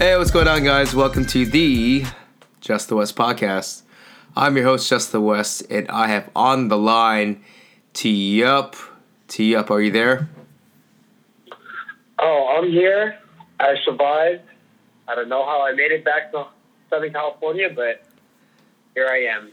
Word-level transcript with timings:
Hey, 0.00 0.16
what's 0.16 0.30
going 0.30 0.48
on, 0.48 0.64
guys? 0.64 0.94
Welcome 0.94 1.26
to 1.26 1.44
the 1.44 2.06
Just 2.62 2.88
the 2.88 2.96
West 2.96 3.14
podcast. 3.16 3.82
I'm 4.34 4.56
your 4.56 4.64
host, 4.64 4.88
Just 4.88 5.12
the 5.12 5.20
West, 5.20 5.62
and 5.68 5.86
I 5.90 6.06
have 6.06 6.30
on 6.34 6.68
the 6.68 6.78
line 6.78 7.44
T 7.92 8.42
Up. 8.42 8.76
T 9.28 9.54
Up, 9.54 9.70
are 9.70 9.78
you 9.78 9.90
there? 9.90 10.30
Oh, 12.18 12.56
I'm 12.56 12.70
here. 12.70 13.18
I 13.60 13.74
survived. 13.84 14.40
I 15.06 15.16
don't 15.16 15.28
know 15.28 15.44
how 15.44 15.66
I 15.66 15.72
made 15.72 15.92
it 15.92 16.02
back 16.02 16.32
to 16.32 16.46
Southern 16.88 17.12
California, 17.12 17.68
but 17.68 18.02
here 18.94 19.06
I 19.06 19.24
am. 19.36 19.50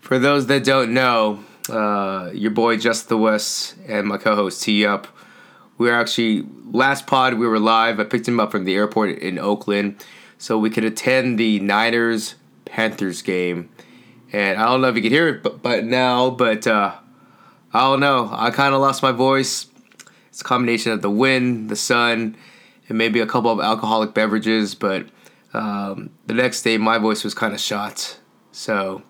For 0.00 0.18
those 0.18 0.46
that 0.46 0.64
don't 0.64 0.94
know, 0.94 1.44
uh, 1.68 2.30
your 2.32 2.52
boy 2.52 2.78
Just 2.78 3.10
the 3.10 3.18
West 3.18 3.74
and 3.86 4.06
my 4.06 4.16
co-host 4.16 4.62
T 4.62 4.86
Up, 4.86 5.06
we 5.78 5.88
were 5.88 5.94
actually 5.94 6.46
last 6.70 7.06
pod 7.06 7.34
we 7.34 7.46
were 7.46 7.58
live. 7.58 8.00
I 8.00 8.04
picked 8.04 8.28
him 8.28 8.40
up 8.40 8.50
from 8.50 8.64
the 8.64 8.74
airport 8.74 9.18
in 9.18 9.38
Oakland, 9.38 10.04
so 10.38 10.58
we 10.58 10.70
could 10.70 10.84
attend 10.84 11.38
the 11.38 11.60
Niners 11.60 12.34
Panthers 12.64 13.22
game. 13.22 13.70
And 14.32 14.58
I 14.58 14.66
don't 14.66 14.80
know 14.80 14.88
if 14.88 14.96
you 14.96 15.02
can 15.02 15.12
hear 15.12 15.28
it, 15.28 15.42
but, 15.42 15.62
but 15.62 15.84
now, 15.84 16.30
but 16.30 16.66
uh, 16.66 16.94
I 17.72 17.80
don't 17.80 18.00
know. 18.00 18.28
I 18.32 18.50
kind 18.50 18.74
of 18.74 18.80
lost 18.80 19.02
my 19.02 19.12
voice. 19.12 19.66
It's 20.28 20.40
a 20.40 20.44
combination 20.44 20.92
of 20.92 21.02
the 21.02 21.10
wind, 21.10 21.70
the 21.70 21.76
sun, 21.76 22.36
and 22.88 22.98
maybe 22.98 23.20
a 23.20 23.26
couple 23.26 23.50
of 23.50 23.60
alcoholic 23.60 24.14
beverages. 24.14 24.74
But 24.74 25.06
um, 25.54 26.10
the 26.26 26.34
next 26.34 26.62
day, 26.62 26.76
my 26.76 26.98
voice 26.98 27.24
was 27.24 27.34
kind 27.34 27.54
of 27.54 27.60
shot. 27.60 28.18
So 28.52 29.02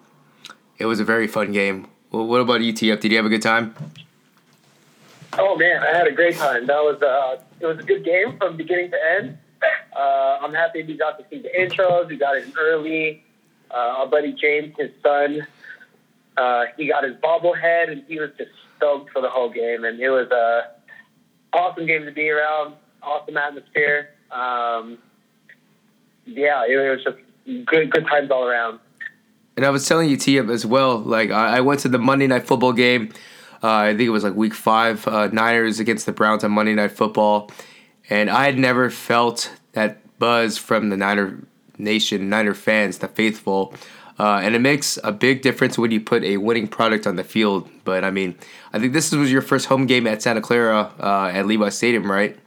it 0.79 0.87
was 0.87 1.01
a 1.01 1.05
very 1.05 1.27
fun 1.27 1.53
game. 1.53 1.89
Well, 2.11 2.27
what 2.27 2.41
about 2.41 2.61
you, 2.61 2.73
TF? 2.73 3.01
Did 3.01 3.11
you 3.11 3.17
have 3.17 3.27
a 3.27 3.31
good 3.31 3.43
time? 3.43 3.75
Oh 5.39 5.57
man, 5.57 5.83
I 5.83 5.97
had 5.97 6.07
a 6.07 6.13
great 6.13 6.37
time. 6.37 6.67
That 6.67 6.83
was 6.83 7.01
uh, 7.03 7.43
it 7.61 7.67
was 7.67 7.79
a 7.79 7.83
good 7.83 8.05
game 8.05 8.37
from 8.39 8.57
beginning 8.57 8.91
to 8.91 8.97
end. 9.19 9.39
Uh, 9.97 10.39
I'm 10.43 10.53
happy 10.53 10.83
we 10.83 10.97
got 10.97 11.19
to 11.19 11.25
see 11.31 11.41
the 11.41 11.49
intros. 11.49 12.09
We 12.09 12.17
got 12.17 12.37
it 12.37 12.53
early. 12.59 13.23
Uh, 13.71 13.75
our 13.75 14.07
buddy 14.07 14.33
James, 14.33 14.75
his 14.79 14.91
son, 15.03 15.47
uh, 16.37 16.65
he 16.77 16.89
got 16.89 17.05
his 17.05 17.17
bobblehead, 17.17 17.91
and 17.91 18.05
he 18.07 18.19
was 18.21 18.31
just 18.39 18.51
stoked 18.77 19.11
for 19.11 19.23
the 19.23 19.31
whole 19.31 19.51
game. 19.51 19.85
And 19.85 19.99
it 19.99 20.11
was 20.11 20.31
a 20.31 20.71
awesome 21.53 21.87
game 21.87 22.05
to 22.05 22.13
be 22.13 22.29
around. 22.31 22.75
Awesome 23.03 23.37
atmosphere. 23.37 24.11
Um, 24.31 24.99
yeah, 26.27 26.65
it 26.69 26.77
was 26.77 27.05
just 27.05 27.17
good, 27.67 27.91
good 27.91 28.07
times 28.07 28.31
all 28.31 28.45
around. 28.45 28.81
And 29.57 29.65
I 29.65 29.71
was 29.71 29.89
telling 29.89 30.11
you, 30.11 30.17
Tia, 30.17 30.45
as 30.45 30.67
well. 30.67 30.99
Like 30.99 31.31
I, 31.31 31.59
I 31.59 31.61
went 31.61 31.81
to 31.81 31.89
the 31.89 31.99
Monday 31.99 32.27
Night 32.27 32.47
Football 32.47 32.73
game. 32.73 33.13
Uh, 33.63 33.69
I 33.69 33.89
think 33.91 34.03
it 34.03 34.11
was 34.11 34.25
like 34.25 34.35
Week 34.35 34.55
Five, 34.55 35.07
uh, 35.09 35.29
Niners 35.29 35.81
against 35.81 36.07
the 36.07 36.13
Browns 36.13 36.45
on 36.45 36.53
Monday 36.53 36.75
Night 36.75 36.93
Football, 36.93 37.51
and 38.11 38.31
I 38.31 38.45
had 38.45 38.59
never 38.59 38.91
felt 38.91 39.53
that 39.73 40.19
buzz 40.19 40.59
from 40.59 40.91
the 40.91 40.97
Niner 40.97 41.39
Nation, 41.79 42.29
Niner 42.29 42.55
fans, 42.55 42.99
the 42.99 43.09
faithful. 43.09 43.75
Uh, 44.19 44.41
and 44.43 44.55
it 44.55 44.61
makes 44.61 44.99
a 45.05 45.13
big 45.13 45.43
difference 45.43 45.77
when 45.77 45.91
you 45.91 46.01
put 46.01 46.25
a 46.25 46.39
winning 46.39 46.67
product 46.67 47.07
on 47.07 47.17
the 47.17 47.25
field. 47.25 47.69
But 47.85 48.03
I 48.03 48.11
mean, 48.11 48.35
I 48.73 48.79
think 48.79 48.93
this 48.95 49.13
was 49.13 49.31
your 49.31 49.43
first 49.43 49.67
home 49.67 49.87
game 49.87 50.07
at 50.07 50.23
Santa 50.23 50.41
Clara 50.41 50.91
uh, 50.99 51.31
at 51.33 51.47
Levi 51.47 51.69
Stadium, 51.69 52.11
right? 52.11 52.39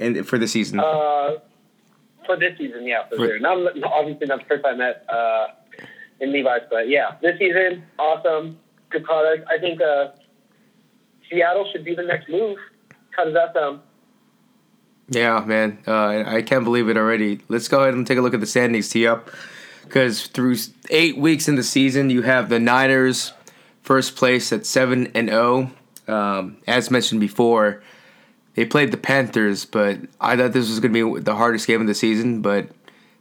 And 0.00 0.26
for 0.26 0.38
the 0.38 0.48
season. 0.48 0.80
Uh, 0.80 1.34
for 2.26 2.36
this 2.36 2.58
season, 2.58 2.86
yeah, 2.86 3.08
for, 3.08 3.16
for 3.16 3.26
sure. 3.26 3.38
Not 3.38 3.58
obviously 3.84 4.26
not 4.26 4.40
the 4.40 4.46
first 4.46 4.64
time 4.64 4.80
at 4.80 5.04
uh, 5.08 5.48
in 6.20 6.32
Levi's, 6.32 6.62
but 6.70 6.88
yeah, 6.88 7.16
this 7.20 7.38
season, 7.38 7.84
awesome, 7.98 8.58
good 8.92 9.04
product. 9.04 9.46
I 9.50 9.58
think 9.58 9.80
uh, 9.80 10.08
Seattle 11.30 11.68
should 11.72 11.84
be 11.84 11.94
the 11.94 12.02
next 12.02 12.28
move. 12.28 12.58
How 13.10 13.24
does 13.24 13.34
that 13.34 13.54
sound? 13.54 13.80
Yeah, 15.08 15.44
man, 15.44 15.78
uh, 15.86 16.24
I 16.26 16.42
can't 16.42 16.64
believe 16.64 16.88
it 16.88 16.96
already. 16.96 17.40
Let's 17.48 17.68
go 17.68 17.80
ahead 17.82 17.94
and 17.94 18.06
take 18.06 18.18
a 18.18 18.22
look 18.22 18.34
at 18.34 18.40
the 18.40 18.46
standings. 18.46 18.88
Tee 18.88 19.06
up, 19.06 19.30
because 19.82 20.26
through 20.26 20.56
eight 20.90 21.18
weeks 21.18 21.48
in 21.48 21.56
the 21.56 21.62
season, 21.62 22.08
you 22.08 22.22
have 22.22 22.48
the 22.48 22.58
Niners 22.58 23.32
first 23.82 24.16
place 24.16 24.52
at 24.52 24.64
seven 24.64 25.10
and 25.14 25.28
zero. 25.28 25.70
Oh. 26.08 26.14
Um, 26.14 26.56
as 26.66 26.90
mentioned 26.90 27.20
before, 27.20 27.82
they 28.54 28.64
played 28.64 28.90
the 28.90 28.96
Panthers, 28.96 29.64
but 29.64 29.98
I 30.20 30.36
thought 30.36 30.52
this 30.52 30.68
was 30.68 30.80
going 30.80 30.92
to 30.92 31.16
be 31.16 31.20
the 31.20 31.36
hardest 31.36 31.66
game 31.66 31.80
of 31.80 31.86
the 31.86 31.94
season, 31.94 32.42
but 32.42 32.68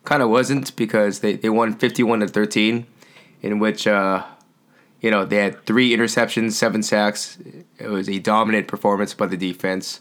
kind 0.03 0.24
of 0.24 0.30
wasn't 0.30 0.76
because 0.76 1.20
they, 1.20 1.34
they 1.34 1.50
won 1.50 1.76
51 1.76 2.22
to 2.22 2.28
13, 2.28 2.86
in 3.42 3.59
which, 3.59 3.88
uh, 3.88 4.26
you 5.02 5.10
know, 5.10 5.26
they 5.26 5.38
had 5.38 5.66
three 5.66 5.96
interceptions, 5.96 6.52
seven 6.54 6.84
sacks. 6.84 7.40
It 7.80 7.90
was 7.90 8.08
a 8.08 8.20
dominant 8.20 8.68
performance 8.68 9.16
by 9.16 9.26
the 9.26 9.36
defense. 9.36 10.00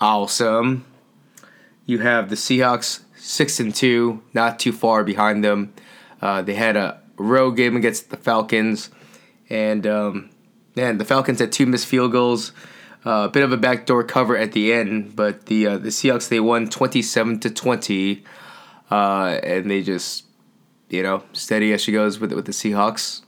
Awesome. 0.00 0.86
You 1.86 1.98
have 1.98 2.30
the 2.30 2.36
Seahawks 2.36 3.02
six 3.16 3.58
and 3.58 3.74
two, 3.74 4.22
not 4.32 4.60
too 4.60 4.72
far 4.72 5.02
behind 5.02 5.44
them. 5.44 5.74
Uh, 6.20 6.40
they 6.40 6.54
had 6.54 6.76
a 6.76 7.00
road 7.16 7.52
game 7.52 7.76
against 7.76 8.10
the 8.10 8.16
Falcons, 8.16 8.90
and 9.50 9.86
um, 9.86 10.30
man, 10.76 10.98
the 10.98 11.04
Falcons 11.04 11.40
had 11.40 11.50
two 11.50 11.66
missed 11.66 11.86
field 11.86 12.12
goals. 12.12 12.52
Uh, 13.04 13.26
a 13.26 13.28
bit 13.28 13.42
of 13.42 13.50
a 13.50 13.56
backdoor 13.56 14.04
cover 14.04 14.36
at 14.36 14.52
the 14.52 14.72
end, 14.72 15.16
but 15.16 15.46
the 15.46 15.66
uh, 15.66 15.78
the 15.78 15.88
Seahawks 15.88 16.28
they 16.28 16.38
won 16.38 16.68
twenty 16.68 17.02
seven 17.02 17.40
to 17.40 17.50
twenty, 17.50 18.22
uh, 18.92 19.40
and 19.42 19.68
they 19.68 19.82
just 19.82 20.24
you 20.88 21.02
know 21.02 21.24
steady 21.32 21.72
as 21.72 21.80
she 21.80 21.90
goes 21.90 22.20
with 22.20 22.32
with 22.32 22.44
the 22.44 22.52
Seahawks. 22.52 23.22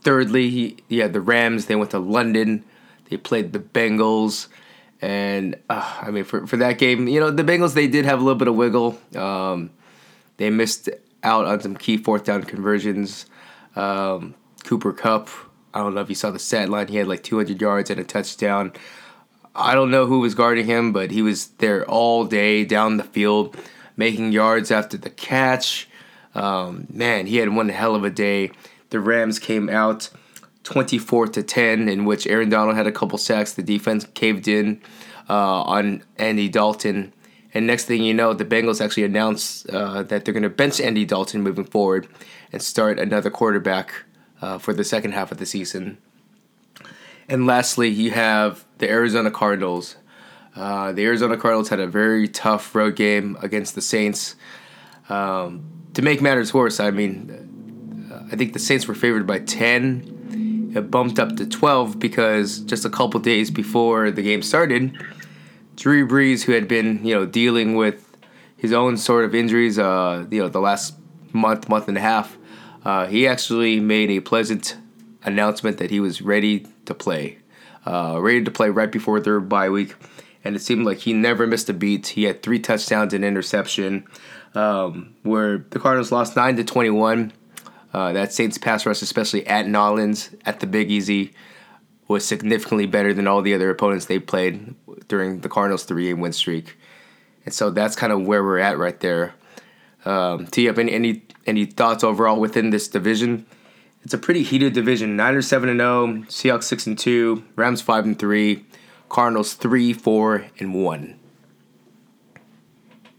Thirdly, 0.00 0.50
he 0.50 0.76
yeah, 0.88 1.08
the 1.08 1.20
Rams 1.20 1.66
they 1.66 1.76
went 1.76 1.90
to 1.90 1.98
London, 1.98 2.64
they 3.10 3.16
played 3.16 3.52
the 3.52 3.60
Bengals. 3.60 4.48
And 5.00 5.56
uh, 5.70 5.98
I 6.02 6.10
mean, 6.10 6.24
for, 6.24 6.46
for 6.46 6.56
that 6.56 6.78
game, 6.78 7.06
you 7.06 7.20
know, 7.20 7.30
the 7.30 7.44
Bengals 7.44 7.74
they 7.74 7.86
did 7.86 8.04
have 8.04 8.20
a 8.20 8.22
little 8.22 8.38
bit 8.38 8.48
of 8.48 8.56
wiggle. 8.56 8.98
Um, 9.14 9.70
they 10.38 10.50
missed 10.50 10.88
out 11.22 11.46
on 11.46 11.60
some 11.60 11.76
key 11.76 11.96
fourth 11.96 12.24
down 12.24 12.42
conversions. 12.44 13.26
Um, 13.76 14.34
Cooper 14.64 14.92
Kupp, 14.92 15.28
I 15.72 15.80
don't 15.80 15.94
know 15.94 16.00
if 16.00 16.08
you 16.08 16.14
saw 16.14 16.30
the 16.30 16.38
stat 16.38 16.68
line. 16.68 16.88
He 16.88 16.96
had 16.96 17.06
like 17.06 17.22
200 17.22 17.60
yards 17.60 17.90
and 17.90 18.00
a 18.00 18.04
touchdown. 18.04 18.72
I 19.54 19.74
don't 19.74 19.90
know 19.90 20.06
who 20.06 20.20
was 20.20 20.34
guarding 20.34 20.66
him, 20.66 20.92
but 20.92 21.10
he 21.10 21.22
was 21.22 21.48
there 21.58 21.84
all 21.86 22.24
day 22.24 22.64
down 22.64 22.96
the 22.96 23.04
field, 23.04 23.56
making 23.96 24.32
yards 24.32 24.70
after 24.70 24.96
the 24.96 25.10
catch. 25.10 25.88
Um, 26.34 26.86
man, 26.90 27.26
he 27.26 27.38
had 27.38 27.48
one 27.48 27.68
hell 27.68 27.94
of 27.94 28.04
a 28.04 28.10
day. 28.10 28.52
The 28.90 29.00
Rams 29.00 29.38
came 29.38 29.68
out 29.68 30.10
24 30.64 31.28
to 31.28 31.42
10, 31.42 31.88
in 31.88 32.04
which 32.04 32.26
Aaron 32.26 32.48
Donald 32.48 32.76
had 32.76 32.86
a 32.86 32.92
couple 32.92 33.18
sacks. 33.18 33.52
The 33.52 33.62
defense 33.62 34.06
caved 34.14 34.48
in 34.48 34.80
uh, 35.28 35.62
on 35.62 36.02
Andy 36.16 36.48
Dalton. 36.48 37.12
And 37.54 37.66
next 37.66 37.86
thing 37.86 38.02
you 38.02 38.12
know, 38.12 38.34
the 38.34 38.44
Bengals 38.44 38.80
actually 38.80 39.04
announced 39.04 39.68
uh, 39.70 40.02
that 40.04 40.24
they're 40.24 40.34
going 40.34 40.42
to 40.42 40.50
bench 40.50 40.80
Andy 40.80 41.04
Dalton 41.04 41.42
moving 41.42 41.64
forward 41.64 42.06
and 42.52 42.62
start 42.62 42.98
another 42.98 43.30
quarterback 43.30 43.92
uh, 44.42 44.58
for 44.58 44.72
the 44.72 44.84
second 44.84 45.12
half 45.12 45.32
of 45.32 45.38
the 45.38 45.46
season. 45.46 45.98
And 47.28 47.46
lastly, 47.46 47.88
you 47.88 48.10
have 48.12 48.64
the 48.78 48.88
Arizona 48.88 49.30
Cardinals. 49.30 49.96
Uh, 50.54 50.92
the 50.92 51.04
Arizona 51.04 51.36
Cardinals 51.36 51.68
had 51.68 51.80
a 51.80 51.86
very 51.86 52.26
tough 52.26 52.74
road 52.74 52.96
game 52.96 53.36
against 53.42 53.74
the 53.74 53.82
Saints. 53.82 54.34
Um, 55.08 55.88
to 55.94 56.02
make 56.02 56.20
matters 56.20 56.52
worse, 56.52 56.80
I 56.80 56.90
mean, 56.90 57.47
I 58.30 58.36
think 58.36 58.52
the 58.52 58.58
Saints 58.58 58.86
were 58.86 58.94
favored 58.94 59.26
by 59.26 59.40
10 59.40 60.18
it 60.74 60.90
bumped 60.90 61.18
up 61.18 61.36
to 61.36 61.46
12 61.46 61.98
because 61.98 62.60
just 62.60 62.84
a 62.84 62.90
couple 62.90 63.20
days 63.20 63.50
before 63.50 64.10
the 64.10 64.22
game 64.22 64.42
started, 64.42 64.96
Drew 65.76 66.06
Brees, 66.06 66.42
who 66.42 66.52
had 66.52 66.68
been 66.68 67.04
you 67.04 67.14
know 67.14 67.26
dealing 67.26 67.74
with 67.74 68.16
his 68.56 68.72
own 68.72 68.96
sort 68.96 69.24
of 69.24 69.34
injuries, 69.34 69.78
uh, 69.78 70.26
you 70.30 70.42
know 70.42 70.48
the 70.48 70.60
last 70.60 70.94
month, 71.32 71.68
month 71.68 71.88
and 71.88 71.96
a 71.96 72.00
half, 72.00 72.36
uh, 72.84 73.06
he 73.06 73.26
actually 73.26 73.80
made 73.80 74.10
a 74.10 74.20
pleasant 74.20 74.76
announcement 75.24 75.78
that 75.78 75.90
he 75.90 76.00
was 76.00 76.20
ready 76.20 76.66
to 76.84 76.94
play, 76.94 77.38
uh, 77.86 78.18
ready 78.20 78.42
to 78.44 78.50
play 78.50 78.68
right 78.68 78.92
before 78.92 79.20
their 79.20 79.40
bye 79.40 79.70
week, 79.70 79.94
and 80.44 80.54
it 80.54 80.60
seemed 80.60 80.84
like 80.84 80.98
he 80.98 81.12
never 81.12 81.46
missed 81.46 81.68
a 81.68 81.74
beat. 81.74 82.08
He 82.08 82.24
had 82.24 82.42
three 82.42 82.58
touchdowns 82.58 83.14
and 83.14 83.24
interception, 83.24 84.06
um, 84.54 85.14
where 85.22 85.64
the 85.70 85.78
Cardinals 85.78 86.12
lost 86.12 86.36
nine 86.36 86.56
to 86.56 86.64
21. 86.64 87.32
Uh, 87.92 88.12
that 88.12 88.32
Saints 88.32 88.58
pass 88.58 88.84
rush, 88.84 89.00
especially 89.02 89.46
at 89.46 89.66
Nolans 89.66 90.30
at 90.44 90.60
the 90.60 90.66
Big 90.66 90.90
Easy, 90.90 91.32
was 92.06 92.24
significantly 92.24 92.86
better 92.86 93.14
than 93.14 93.26
all 93.26 93.42
the 93.42 93.54
other 93.54 93.70
opponents 93.70 94.06
they 94.06 94.18
played 94.18 94.74
during 95.08 95.40
the 95.40 95.48
Cardinals' 95.48 95.84
three-game 95.84 96.20
win 96.20 96.32
streak, 96.32 96.76
and 97.44 97.54
so 97.54 97.70
that's 97.70 97.96
kind 97.96 98.12
of 98.12 98.26
where 98.26 98.42
we're 98.42 98.58
at 98.58 98.78
right 98.78 99.00
there. 99.00 99.34
Um, 100.04 100.48
you 100.56 100.68
have 100.68 100.78
any, 100.78 100.92
any 100.92 101.22
any 101.46 101.64
thoughts 101.64 102.04
overall 102.04 102.40
within 102.40 102.70
this 102.70 102.88
division? 102.88 103.46
It's 104.04 104.14
a 104.14 104.18
pretty 104.18 104.42
heated 104.42 104.72
division. 104.72 105.16
Niners 105.16 105.48
seven 105.48 105.68
and 105.68 105.80
zero, 105.80 106.06
Seahawks 106.28 106.64
six 106.64 106.86
and 106.86 106.98
two, 106.98 107.44
Rams 107.56 107.82
five 107.82 108.04
and 108.04 108.18
three, 108.18 108.64
Cardinals 109.08 109.54
three, 109.54 109.92
four, 109.92 110.46
and 110.58 110.74
one. 110.74 111.18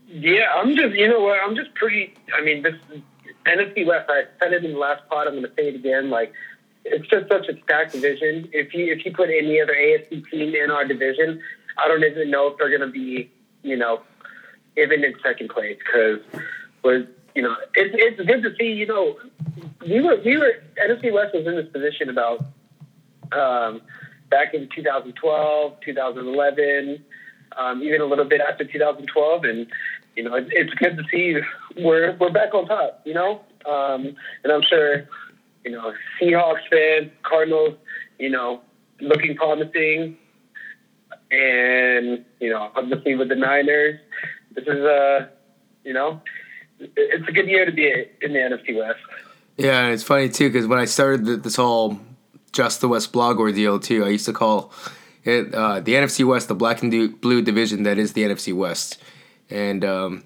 Yeah, 0.08 0.48
I'm 0.56 0.76
just 0.76 0.96
you 0.96 1.08
know 1.08 1.20
what 1.20 1.40
I'm 1.44 1.56
just 1.56 1.74
pretty. 1.76 2.16
I 2.36 2.42
mean, 2.42 2.64
this 2.64 2.76
NFC 3.46 3.86
West, 3.86 4.10
I 4.10 4.24
said 4.40 4.54
it 4.54 4.66
in 4.66 4.74
the 4.74 4.78
last 4.78 5.08
pod. 5.10 5.28
I'm 5.28 5.34
going 5.34 5.44
to 5.44 5.52
say 5.56 5.70
it 5.70 5.76
again. 5.76 6.10
Like, 6.10 6.34
it's 6.86 7.08
just 7.08 7.28
such 7.30 7.48
a 7.48 7.62
stacked 7.64 7.94
division. 7.94 8.50
If 8.52 8.74
you 8.74 8.92
if 8.92 9.06
you 9.06 9.12
put 9.12 9.30
any 9.30 9.62
other 9.62 9.74
AFC 9.74 10.30
team 10.30 10.56
in 10.56 10.72
our 10.72 10.86
division, 10.86 11.42
I 11.78 11.88
don't 11.88 12.04
even 12.04 12.32
know 12.32 12.48
if 12.48 12.58
they're 12.58 12.70
going 12.70 12.82
to 12.82 12.92
be, 12.92 13.32
you 13.64 13.78
know, 13.78 14.02
even 14.78 15.04
in 15.04 15.14
second 15.24 15.50
place 15.50 15.78
because 15.78 16.20
was 16.84 17.06
you 17.36 17.42
know 17.42 17.56
it's 17.76 17.96
it's 17.98 18.28
good 18.28 18.44
to 18.44 18.56
see. 18.58 18.72
You 18.72 18.88
know, 18.88 19.18
we 19.82 20.02
were 20.02 20.20
we 20.24 20.38
were 20.38 20.54
NFC 20.88 21.14
West 21.14 21.34
was 21.34 21.46
in 21.46 21.56
this 21.56 21.70
position 21.72 22.10
about 22.10 22.46
um, 23.32 23.82
back 24.30 24.54
in 24.54 24.70
2012, 24.74 25.74
2011, 25.86 27.04
um, 27.58 27.84
even 27.84 28.02
a 28.02 28.06
little 28.06 28.26
bit 28.26 28.42
after 28.42 28.64
2012, 28.64 29.44
and 29.44 29.68
you 30.16 30.24
know 30.24 30.36
it, 30.36 30.48
it's 30.52 30.74
good 30.76 30.98
to 30.98 31.04
see 31.12 31.40
we're 31.78 32.16
we're 32.18 32.32
back 32.32 32.54
on 32.54 32.68
top. 32.68 33.02
You 33.06 33.14
know, 33.14 33.42
um, 33.66 34.16
and 34.44 34.54
I'm 34.54 34.62
sure 34.64 35.08
you 35.64 35.72
know 35.72 35.94
Seahawks 36.22 36.68
fans, 36.70 37.12
Cardinals, 37.24 37.76
you 38.18 38.30
know, 38.30 38.62
looking 39.02 39.36
promising, 39.36 40.18
and 41.32 42.26
you 42.40 42.50
know 42.50 42.72
obviously 42.76 43.16
with 43.16 43.30
the 43.30 43.36
Niners, 43.36 44.00
this 44.56 44.64
is 44.64 44.80
a 44.80 45.30
you 45.84 45.94
know 45.94 46.22
it's 46.80 47.28
a 47.28 47.32
good 47.32 47.48
year 47.48 47.66
to 47.66 47.72
be 47.72 47.92
in 48.22 48.34
the 48.34 48.40
NFC 48.40 48.78
West. 48.78 49.00
Yeah, 49.58 49.84
and 49.84 49.94
it's 49.94 50.04
funny 50.04 50.30
too 50.30 50.50
because 50.50 50.68
when 50.68 50.80
I 50.80 50.86
started 50.86 51.44
this 51.44 51.58
whole 51.58 52.00
Just 52.52 52.82
the 52.82 52.88
West 52.88 53.12
blog 53.12 53.40
ordeal 53.40 53.80
too, 53.80 54.06
I 54.06 54.10
used 54.10 54.26
to 54.26 54.34
call 54.34 54.72
it 55.24 55.54
uh, 55.54 55.82
the 55.82 55.94
NFC 55.94 56.26
West 56.26 56.48
the 56.48 56.56
black 56.56 56.82
and 56.82 57.20
blue 57.22 57.42
division 57.42 57.84
that 57.84 57.98
is 57.98 58.14
the 58.14 58.24
NFC 58.24 58.56
West, 58.56 59.02
and 59.50 59.84
um, 59.84 60.24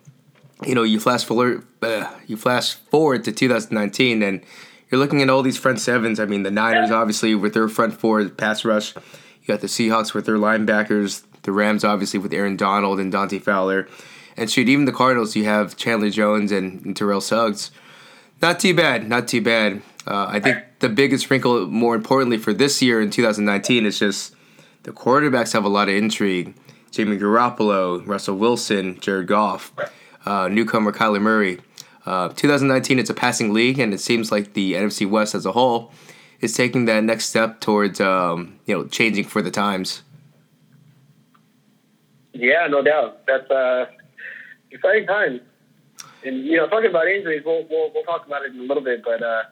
you 0.65 0.75
know 0.75 0.83
you 0.83 1.00
flash 1.00 1.24
forward 1.24 1.65
uh, 1.81 2.12
you 2.27 2.38
flash 2.38 2.75
forward 2.75 3.24
to 3.25 3.31
2019 3.31 4.21
and 4.24 4.42
you're 4.89 5.00
looking 5.00 5.21
at 5.21 5.30
all 5.30 5.42
these 5.42 5.57
front 5.57 5.80
sevens. 5.80 6.19
I 6.19 6.25
mean 6.25 6.44
the 6.44 6.51
Niners 6.51 6.92
obviously 6.92 7.36
with 7.36 7.54
their 7.54 7.68
front 7.68 7.94
four 7.94 8.27
pass 8.30 8.65
rush, 8.65 8.95
you 8.95 9.48
got 9.48 9.62
the 9.62 9.68
Seahawks 9.68 10.13
with 10.13 10.25
their 10.25 10.38
linebackers, 10.38 11.24
the 11.44 11.51
Rams 11.51 11.83
obviously 11.83 12.19
with 12.19 12.33
Aaron 12.33 12.57
Donald 12.57 13.00
and 13.00 13.12
Dante 13.12 13.39
Fowler. 13.39 13.88
And 14.36 14.50
shoot, 14.50 14.68
even 14.68 14.86
the 14.86 14.92
Cardinals, 14.92 15.36
you 15.36 15.45
have 15.45 15.77
Chandler 15.77 16.10
Jones 16.10 16.51
and, 16.51 16.83
and 16.86 16.98
Terrell 16.98 17.21
Suggs. 17.21 17.69
Not 18.42 18.60
too 18.60 18.74
bad, 18.74 19.07
not 19.07 19.27
too 19.27 19.42
bad. 19.42 19.81
Uh, 20.06 20.25
I 20.27 20.39
think 20.39 20.57
the 20.80 20.89
biggest 20.89 21.30
wrinkle, 21.30 21.68
more 21.68 21.95
importantly 21.95 22.38
for 22.38 22.51
this 22.51 22.81
year 22.81 23.01
in 23.01 23.10
2019, 23.10 23.86
is 23.86 24.00
just 24.00 24.36
the 24.83 24.92
quarterbacks 24.92 25.54
have 25.54 25.63
a 25.63 25.69
lot 25.69 25.88
of 25.88 25.95
intrigue. 25.95 26.56
Jimmy 26.92 27.18
Garoppolo, 27.18 28.06
Russell 28.06 28.38
Wilson, 28.38 29.00
Jared 29.00 29.27
Goff, 29.27 29.71
uh, 30.25 30.47
newcomer 30.47 30.91
Kyler 30.91 31.21
Murray. 31.21 31.59
Uh, 32.05 32.29
2019, 32.29 32.99
it's 32.99 33.09
a 33.09 33.13
passing 33.13 33.53
league, 33.53 33.79
and 33.79 33.93
it 33.93 33.99
seems 33.99 34.31
like 34.31 34.53
the 34.53 34.73
NFC 34.73 35.09
West 35.09 35.33
as 35.35 35.45
a 35.45 35.53
whole 35.53 35.91
is 36.41 36.53
taking 36.53 36.85
that 36.85 37.03
next 37.03 37.25
step 37.25 37.61
towards 37.61 38.01
um, 38.01 38.59
you 38.65 38.75
know 38.75 38.85
changing 38.85 39.23
for 39.23 39.41
the 39.41 39.51
times. 39.51 40.03
Yeah, 42.33 42.67
no 42.67 42.81
doubt. 42.81 43.25
That's 43.25 43.49
uh, 43.49 43.85
exciting 44.71 45.07
time. 45.07 45.39
And 46.25 46.45
you 46.45 46.57
know, 46.57 46.67
talking 46.67 46.89
about 46.89 47.07
injuries, 47.07 47.43
we'll 47.45 47.65
we'll, 47.69 47.91
we'll 47.93 48.03
talk 48.03 48.25
about 48.27 48.43
it 48.43 48.53
in 48.53 48.59
a 48.59 48.63
little 48.63 48.83
bit, 48.83 49.03
but 49.03 49.23
uh, 49.23 49.43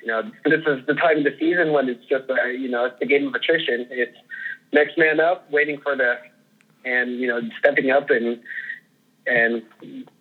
you 0.00 0.08
know, 0.08 0.22
this 0.44 0.60
is 0.66 0.84
the 0.86 0.94
time 0.94 1.18
of 1.18 1.24
the 1.24 1.36
season 1.38 1.72
when 1.72 1.88
it's 1.88 2.04
just 2.06 2.28
uh, 2.28 2.44
you 2.46 2.68
know, 2.68 2.86
it's 2.86 2.98
the 2.98 3.06
game 3.06 3.26
of 3.26 3.34
attrition. 3.34 3.86
It's 3.90 4.16
next 4.72 4.98
man 4.98 5.20
up, 5.20 5.50
waiting 5.52 5.80
for 5.80 5.96
the, 5.96 6.16
and 6.84 7.20
you 7.20 7.28
know, 7.28 7.40
stepping 7.60 7.90
up 7.90 8.10
and 8.10 8.40
and 9.26 9.62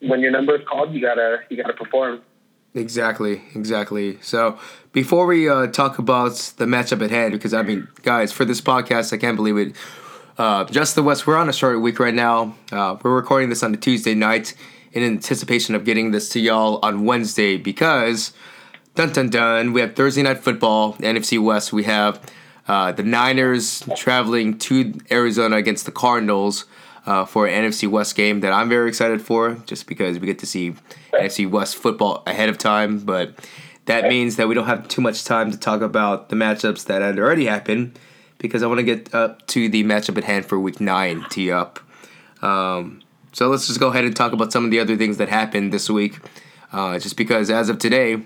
when 0.01 0.19
your 0.19 0.31
number 0.31 0.55
is 0.55 0.67
called, 0.67 0.93
you 0.93 1.01
gotta 1.01 1.39
you 1.49 1.57
gotta 1.57 1.73
perform. 1.73 2.21
Exactly, 2.73 3.41
exactly. 3.53 4.17
So 4.21 4.57
before 4.93 5.25
we 5.25 5.49
uh, 5.49 5.67
talk 5.67 5.99
about 5.99 6.53
the 6.57 6.65
matchup 6.65 7.03
at 7.03 7.09
hand, 7.09 7.33
because 7.33 7.53
I 7.53 7.63
mean, 7.63 7.87
guys, 8.03 8.31
for 8.31 8.45
this 8.45 8.61
podcast, 8.61 9.11
I 9.11 9.17
can't 9.17 9.35
believe 9.35 9.57
it. 9.57 9.75
Uh, 10.37 10.63
just 10.65 10.95
the 10.95 11.03
West, 11.03 11.27
we're 11.27 11.37
on 11.37 11.49
a 11.49 11.53
short 11.53 11.81
week 11.81 11.99
right 11.99 12.13
now. 12.13 12.55
Uh, 12.71 12.95
we're 13.03 13.13
recording 13.13 13.49
this 13.49 13.61
on 13.61 13.73
a 13.73 13.77
Tuesday 13.77 14.15
night 14.15 14.55
in 14.93 15.03
anticipation 15.03 15.75
of 15.75 15.83
getting 15.83 16.11
this 16.11 16.29
to 16.29 16.39
y'all 16.39 16.79
on 16.81 17.05
Wednesday 17.05 17.57
because, 17.57 18.31
dun 18.95 19.11
dun 19.11 19.29
dun, 19.29 19.73
we 19.73 19.81
have 19.81 19.95
Thursday 19.95 20.23
night 20.23 20.39
football, 20.39 20.93
NFC 20.95 21.41
West. 21.41 21.73
We 21.73 21.83
have 21.83 22.21
uh, 22.67 22.93
the 22.93 23.03
Niners 23.03 23.83
traveling 23.95 24.57
to 24.59 24.93
Arizona 25.11 25.57
against 25.57 25.85
the 25.85 25.91
Cardinals 25.91 26.65
uh, 27.05 27.25
for 27.25 27.47
an 27.47 27.63
NFC 27.63 27.89
West 27.89 28.15
game 28.15 28.41
that 28.41 28.53
I'm 28.53 28.69
very 28.69 28.89
excited 28.89 29.21
for, 29.21 29.55
just 29.65 29.87
because 29.87 30.19
we 30.19 30.27
get 30.27 30.39
to 30.39 30.45
see 30.45 30.75
NFC 31.13 31.49
West 31.49 31.75
football 31.75 32.23
ahead 32.27 32.49
of 32.49 32.57
time. 32.57 32.99
But 32.99 33.33
that 33.85 34.05
means 34.05 34.35
that 34.35 34.47
we 34.47 34.55
don't 34.55 34.67
have 34.67 34.87
too 34.87 35.01
much 35.01 35.23
time 35.25 35.51
to 35.51 35.57
talk 35.57 35.81
about 35.81 36.29
the 36.29 36.35
matchups 36.35 36.85
that 36.85 37.01
had 37.01 37.17
already 37.17 37.45
happened 37.45 37.97
because 38.37 38.63
I 38.63 38.67
want 38.67 38.79
to 38.79 38.83
get 38.83 39.13
up 39.13 39.45
to 39.47 39.69
the 39.69 39.83
matchup 39.83 40.17
at 40.17 40.23
hand 40.23 40.45
for 40.45 40.59
week 40.59 40.79
nine, 40.81 41.25
tee 41.29 41.51
up. 41.51 41.79
Um, 42.41 43.01
so 43.33 43.47
let's 43.49 43.67
just 43.67 43.79
go 43.79 43.89
ahead 43.89 44.03
and 44.03 44.15
talk 44.15 44.33
about 44.33 44.51
some 44.51 44.65
of 44.65 44.71
the 44.71 44.79
other 44.79 44.97
things 44.97 45.17
that 45.17 45.29
happened 45.29 45.71
this 45.71 45.89
week. 45.89 46.19
Uh, 46.73 46.97
just 46.99 47.17
because 47.17 47.49
as 47.49 47.69
of 47.69 47.77
today, 47.77 48.23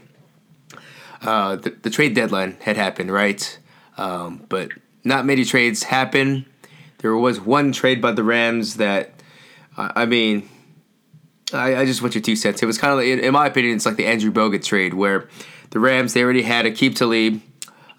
uh, 1.22 1.56
the, 1.56 1.72
the, 1.72 1.90
trade 1.90 2.14
deadline 2.14 2.56
had 2.62 2.78
happened, 2.78 3.12
right? 3.12 3.58
Um, 3.98 4.46
but 4.50 4.70
not 5.04 5.26
many 5.26 5.44
trades 5.44 5.84
happened. 5.84 6.46
There 7.06 7.16
was 7.16 7.40
one 7.40 7.72
trade 7.72 8.02
by 8.02 8.14
the 8.14 8.24
Rams 8.24 8.78
that, 8.78 9.12
I 9.78 10.08
mean, 10.08 10.50
I, 11.54 11.76
I 11.76 11.86
just 11.86 12.02
want 12.02 12.16
your 12.16 12.24
two 12.24 12.36
cents. 12.36 12.64
It 12.64 12.66
was 12.66 12.80
kind 12.80 12.94
of, 12.94 12.98
like, 12.98 13.06
in, 13.06 13.20
in, 13.20 13.32
my 13.32 13.46
opinion, 13.46 13.76
it's 13.76 13.86
like 13.86 13.96
the 13.96 14.08
Andrew 14.08 14.32
Bogut 14.32 14.64
trade 14.64 14.96
where 14.96 15.30
the 15.70 15.80
Rams, 15.80 16.14
they 16.14 16.24
already 16.24 16.42
had 16.42 16.66
Aqib 16.66 16.96
Talib 16.96 17.44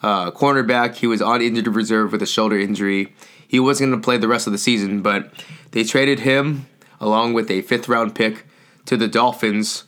uh, 0.02 0.32
cornerback. 0.32 0.96
He 0.96 1.06
was 1.06 1.22
on 1.22 1.40
injured 1.40 1.68
reserve 1.68 2.10
with 2.10 2.20
a 2.20 2.26
shoulder 2.26 2.58
injury. 2.58 3.14
He 3.46 3.60
wasn't 3.60 3.90
going 3.90 4.00
to 4.00 4.04
play 4.04 4.18
the 4.18 4.26
rest 4.26 4.48
of 4.48 4.52
the 4.52 4.58
season, 4.58 5.02
but 5.02 5.32
they 5.70 5.84
traded 5.84 6.18
him 6.18 6.66
along 6.98 7.32
with 7.34 7.48
a 7.48 7.62
fifth 7.62 7.88
round 7.88 8.16
pick 8.16 8.44
to 8.86 8.96
the 8.96 9.06
Dolphins, 9.06 9.84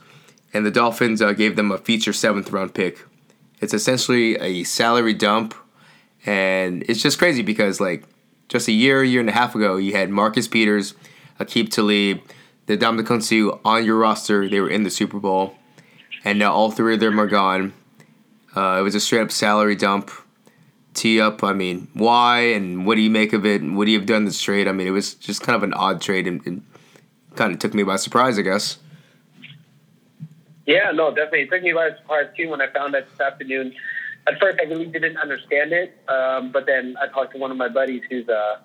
and 0.55 0.65
the 0.65 0.71
Dolphins 0.71 1.21
uh, 1.21 1.33
gave 1.33 1.57
them 1.57 1.73
a 1.73 1.79
future 1.79 2.13
seventh 2.13 2.53
round 2.53 2.73
pick. 2.73 3.05
It's 3.61 3.75
essentially 3.75 4.37
a 4.37 4.63
salary 4.63 5.15
dump, 5.15 5.57
and 6.25 6.85
it's 6.89 7.03
just 7.03 7.19
crazy 7.19 7.43
because 7.43 7.81
like 7.81 8.05
just 8.49 8.69
a 8.69 8.73
year, 8.73 9.05
year 9.05 9.21
and 9.21 9.29
a 9.29 9.33
half 9.33 9.55
ago, 9.55 9.77
you 9.77 9.93
had 9.93 10.11
Marcus 10.11 10.49
Peters, 10.49 10.95
Aqib 11.39 11.71
Talib, 11.71 12.21
the 12.67 13.21
Suh 13.21 13.59
on 13.65 13.85
your 13.85 13.97
roster. 13.97 14.49
They 14.49 14.61
were 14.61 14.71
in 14.71 14.83
the 14.83 14.91
Super 14.91 15.19
Bowl, 15.19 15.55
and 16.25 16.39
now 16.39 16.53
all 16.53 16.71
three 16.71 16.95
of 16.95 17.01
them 17.01 17.21
are 17.21 17.27
gone. 17.27 17.73
Uh, 18.57 18.79
it 18.79 18.83
was 18.83 18.95
a 18.95 19.01
straight 19.01 19.23
up 19.23 19.31
salary 19.31 19.77
dump. 19.77 20.11
Tee 20.95 21.21
up. 21.21 21.45
I 21.45 21.53
mean, 21.53 21.89
why 21.95 22.41
and 22.41 22.85
what 22.85 22.97
do 22.97 23.03
you 23.03 23.11
make 23.11 23.33
of 23.33 23.47
it? 23.47 23.63
And 23.63 23.77
what 23.77 23.85
do 23.85 23.93
you 23.93 23.99
have 23.99 24.07
done 24.07 24.25
this 24.25 24.41
trade? 24.41 24.67
I 24.67 24.73
mean, 24.73 24.89
it 24.89 24.91
was 24.91 25.15
just 25.15 25.43
kind 25.43 25.55
of 25.55 25.63
an 25.63 25.73
odd 25.75 26.01
trade 26.01 26.27
and, 26.27 26.45
and 26.45 26.65
kind 27.37 27.53
of 27.53 27.61
took 27.61 27.73
me 27.73 27.85
by 27.85 27.97
surprise, 27.97 28.39
I 28.39 28.43
guess. 28.43 28.79
Yeah, 30.67 30.91
no, 30.93 31.11
definitely. 31.11 31.43
It 31.43 31.51
took 31.51 31.63
me 31.63 31.73
by 31.73 31.91
surprise 31.91 32.27
too 32.37 32.49
when 32.49 32.61
I 32.61 32.67
found 32.67 32.95
that 32.95 33.09
this 33.09 33.21
afternoon. 33.21 33.75
At 34.29 34.39
first, 34.39 34.59
I 34.61 34.65
really 34.65 34.87
didn't 34.87 35.17
understand 35.17 35.73
it, 35.73 35.97
um, 36.09 36.53
but 36.53 36.67
then 36.67 36.97
I 37.01 37.07
talked 37.07 37.33
to 37.33 37.39
one 37.39 37.51
of 37.51 37.57
my 37.57 37.69
buddies 37.69 38.03
who's 38.11 38.29
a 38.29 38.61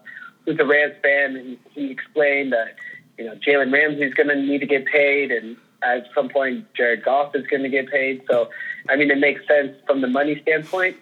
who's 0.45 0.59
a 0.59 0.65
Rams 0.65 0.95
fan, 1.01 1.37
and 1.37 1.57
he 1.71 1.89
explained 1.89 2.51
that 2.51 2.75
you 3.17 3.25
know 3.25 3.35
Jalen 3.35 3.71
Ramsey's 3.71 4.13
going 4.13 4.27
to 4.27 4.35
need 4.35 4.59
to 4.59 4.65
get 4.65 4.85
paid, 4.85 5.31
and 5.31 5.55
at 5.81 6.07
some 6.13 6.27
point 6.27 6.65
Jared 6.73 7.05
Goff 7.05 7.33
is 7.33 7.47
going 7.47 7.63
to 7.63 7.69
get 7.69 7.89
paid. 7.89 8.23
So 8.29 8.49
I 8.89 8.97
mean, 8.97 9.09
it 9.09 9.19
makes 9.19 9.47
sense 9.47 9.71
from 9.87 10.01
the 10.01 10.07
money 10.07 10.41
standpoint. 10.41 10.97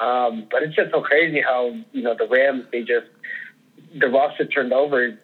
Um, 0.00 0.46
but 0.50 0.62
it's 0.62 0.74
just 0.74 0.90
so 0.90 1.02
crazy 1.02 1.40
how 1.40 1.76
you 1.92 2.02
know 2.02 2.16
the 2.18 2.26
Rams 2.26 2.64
they 2.72 2.80
just 2.82 3.06
the 3.94 4.08
roster 4.08 4.44
turned 4.44 4.72
over 4.72 5.16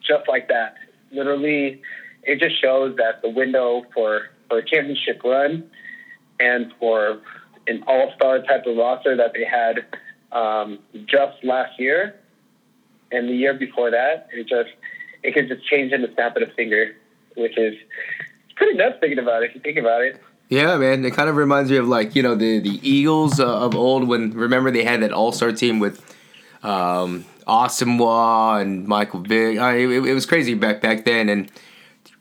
just 0.00 0.26
like 0.26 0.48
that. 0.48 0.76
Literally, 1.10 1.82
it 2.22 2.40
just 2.40 2.60
shows 2.60 2.96
that 2.96 3.20
the 3.20 3.28
window 3.28 3.84
for 3.92 4.30
for 4.48 4.58
a 4.58 4.64
championship 4.64 5.22
run 5.22 5.70
and 6.40 6.72
for 6.78 7.20
an 7.72 7.84
all 7.86 8.12
star 8.16 8.40
type 8.42 8.66
of 8.66 8.76
roster 8.76 9.16
that 9.16 9.32
they 9.34 9.44
had 9.44 9.84
um, 10.32 10.78
just 11.06 11.42
last 11.42 11.78
year 11.78 12.16
and 13.12 13.28
the 13.28 13.34
year 13.34 13.54
before 13.54 13.90
that, 13.90 14.28
it 14.32 14.48
just 14.48 14.70
it 15.22 15.34
could 15.34 15.48
just 15.48 15.64
change 15.68 15.92
in 15.92 16.02
the 16.02 16.10
snap 16.14 16.36
of 16.36 16.42
a 16.42 16.52
finger, 16.54 16.96
which 17.36 17.56
is 17.58 17.74
pretty 18.56 18.76
nuts 18.76 18.96
thinking 19.00 19.18
about 19.18 19.42
it 19.42 19.50
if 19.50 19.54
you 19.54 19.60
think 19.60 19.78
about 19.78 20.02
it. 20.02 20.20
Yeah, 20.48 20.76
man. 20.76 21.04
It 21.04 21.12
kind 21.14 21.28
of 21.28 21.36
reminds 21.36 21.70
me 21.70 21.76
of 21.76 21.86
like 21.86 22.16
you 22.16 22.22
know 22.22 22.34
the 22.34 22.58
the 22.58 22.80
Eagles 22.88 23.38
uh, 23.38 23.46
of 23.46 23.74
old 23.74 24.08
when 24.08 24.32
remember 24.32 24.70
they 24.70 24.84
had 24.84 25.02
that 25.02 25.12
All 25.12 25.32
Star 25.32 25.52
team 25.52 25.78
with 25.78 26.00
um, 26.62 27.24
Asomugha 27.46 28.60
and 28.60 28.86
Michael 28.86 29.20
Vick. 29.20 29.58
I, 29.58 29.76
it, 29.76 30.06
it, 30.06 30.14
was 30.14 30.26
crazy 30.26 30.54
back 30.54 30.80
back 30.80 31.04
then, 31.04 31.28
and 31.28 31.50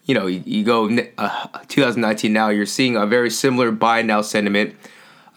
you 0.05 0.13
know 0.13 0.27
you, 0.27 0.43
you 0.45 0.63
go 0.63 0.89
uh, 1.17 1.47
2019 1.67 2.31
now. 2.31 2.49
You're 2.49 2.65
seeing 2.65 2.95
a 2.95 3.05
very 3.05 3.29
similar 3.29 3.71
buy 3.71 4.01
now 4.01 4.21
sentiment. 4.21 4.75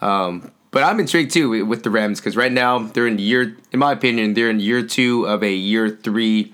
Um, 0.01 0.51
but 0.71 0.83
I'm 0.83 0.99
intrigued 0.99 1.31
too 1.31 1.65
with 1.65 1.83
the 1.83 1.89
Rams 1.89 2.19
because 2.19 2.35
right 2.35 2.51
now 2.51 2.79
they're 2.79 3.07
in 3.07 3.17
year, 3.17 3.55
in 3.71 3.79
my 3.79 3.93
opinion, 3.93 4.33
they're 4.33 4.49
in 4.49 4.59
year 4.59 4.83
two 4.83 5.25
of 5.25 5.41
a 5.41 5.53
year 5.53 5.89
three, 5.89 6.53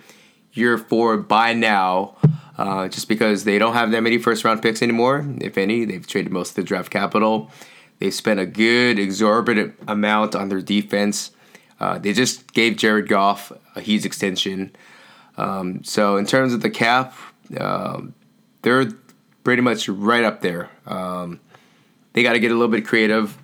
year 0.54 0.78
four 0.78 1.18
by 1.18 1.54
now 1.54 2.18
uh, 2.62 2.88
just 2.88 3.08
because 3.08 3.44
they 3.44 3.58
don't 3.58 3.74
have 3.74 3.90
that 3.92 4.02
many 4.02 4.20
first 4.20 4.44
round 4.44 4.62
picks 4.62 4.84
anymore, 4.84 5.26
if 5.40 5.58
any. 5.58 5.86
They've 5.86 6.06
traded 6.06 6.32
most 6.32 6.50
of 6.50 6.56
the 6.58 6.64
draft 6.64 6.92
capital. 6.92 7.50
They 7.98 8.12
spent 8.12 8.40
a 8.40 8.46
good, 8.46 9.00
exorbitant 9.00 9.76
amount 9.88 10.36
on 10.36 10.50
their 10.50 10.62
defense. 10.62 11.32
Uh, 11.80 11.98
they 11.98 12.14
just 12.14 12.54
gave 12.54 12.78
Jared 12.78 13.08
Goff 13.08 13.52
a 13.76 13.82
huge 13.82 14.06
extension. 14.06 14.76
Um, 15.38 15.84
so, 15.84 16.18
in 16.18 16.28
terms 16.28 16.54
of 16.54 16.62
the 16.62 16.70
cap, 16.70 17.16
um, 17.60 18.14
they're 18.62 18.92
pretty 19.44 19.64
much 19.64 19.90
right 19.90 20.24
up 20.24 20.42
there. 20.42 20.70
Um, 20.86 21.40
they 22.14 22.24
got 22.24 22.34
to 22.34 22.40
get 22.40 22.52
a 22.52 22.56
little 22.56 22.68
bit 22.68 22.86
creative. 22.86 23.38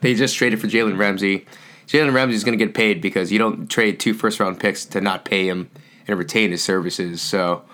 They 0.00 0.14
just 0.14 0.36
traded 0.36 0.60
for 0.60 0.66
Jalen 0.66 0.98
Ramsey. 0.98 1.46
Jalen 1.86 2.14
Ramsey 2.14 2.36
is 2.36 2.44
going 2.44 2.58
to 2.58 2.64
get 2.64 2.74
paid 2.74 3.00
because 3.00 3.30
you 3.30 3.38
don't 3.38 3.68
trade 3.68 4.00
two 4.00 4.14
first 4.14 4.40
round 4.40 4.58
picks 4.58 4.84
to 4.86 5.00
not 5.00 5.24
pay 5.24 5.48
him 5.48 5.70
and 6.06 6.18
retain 6.18 6.50
his 6.50 6.62
services. 6.62 7.22
So, 7.22 7.64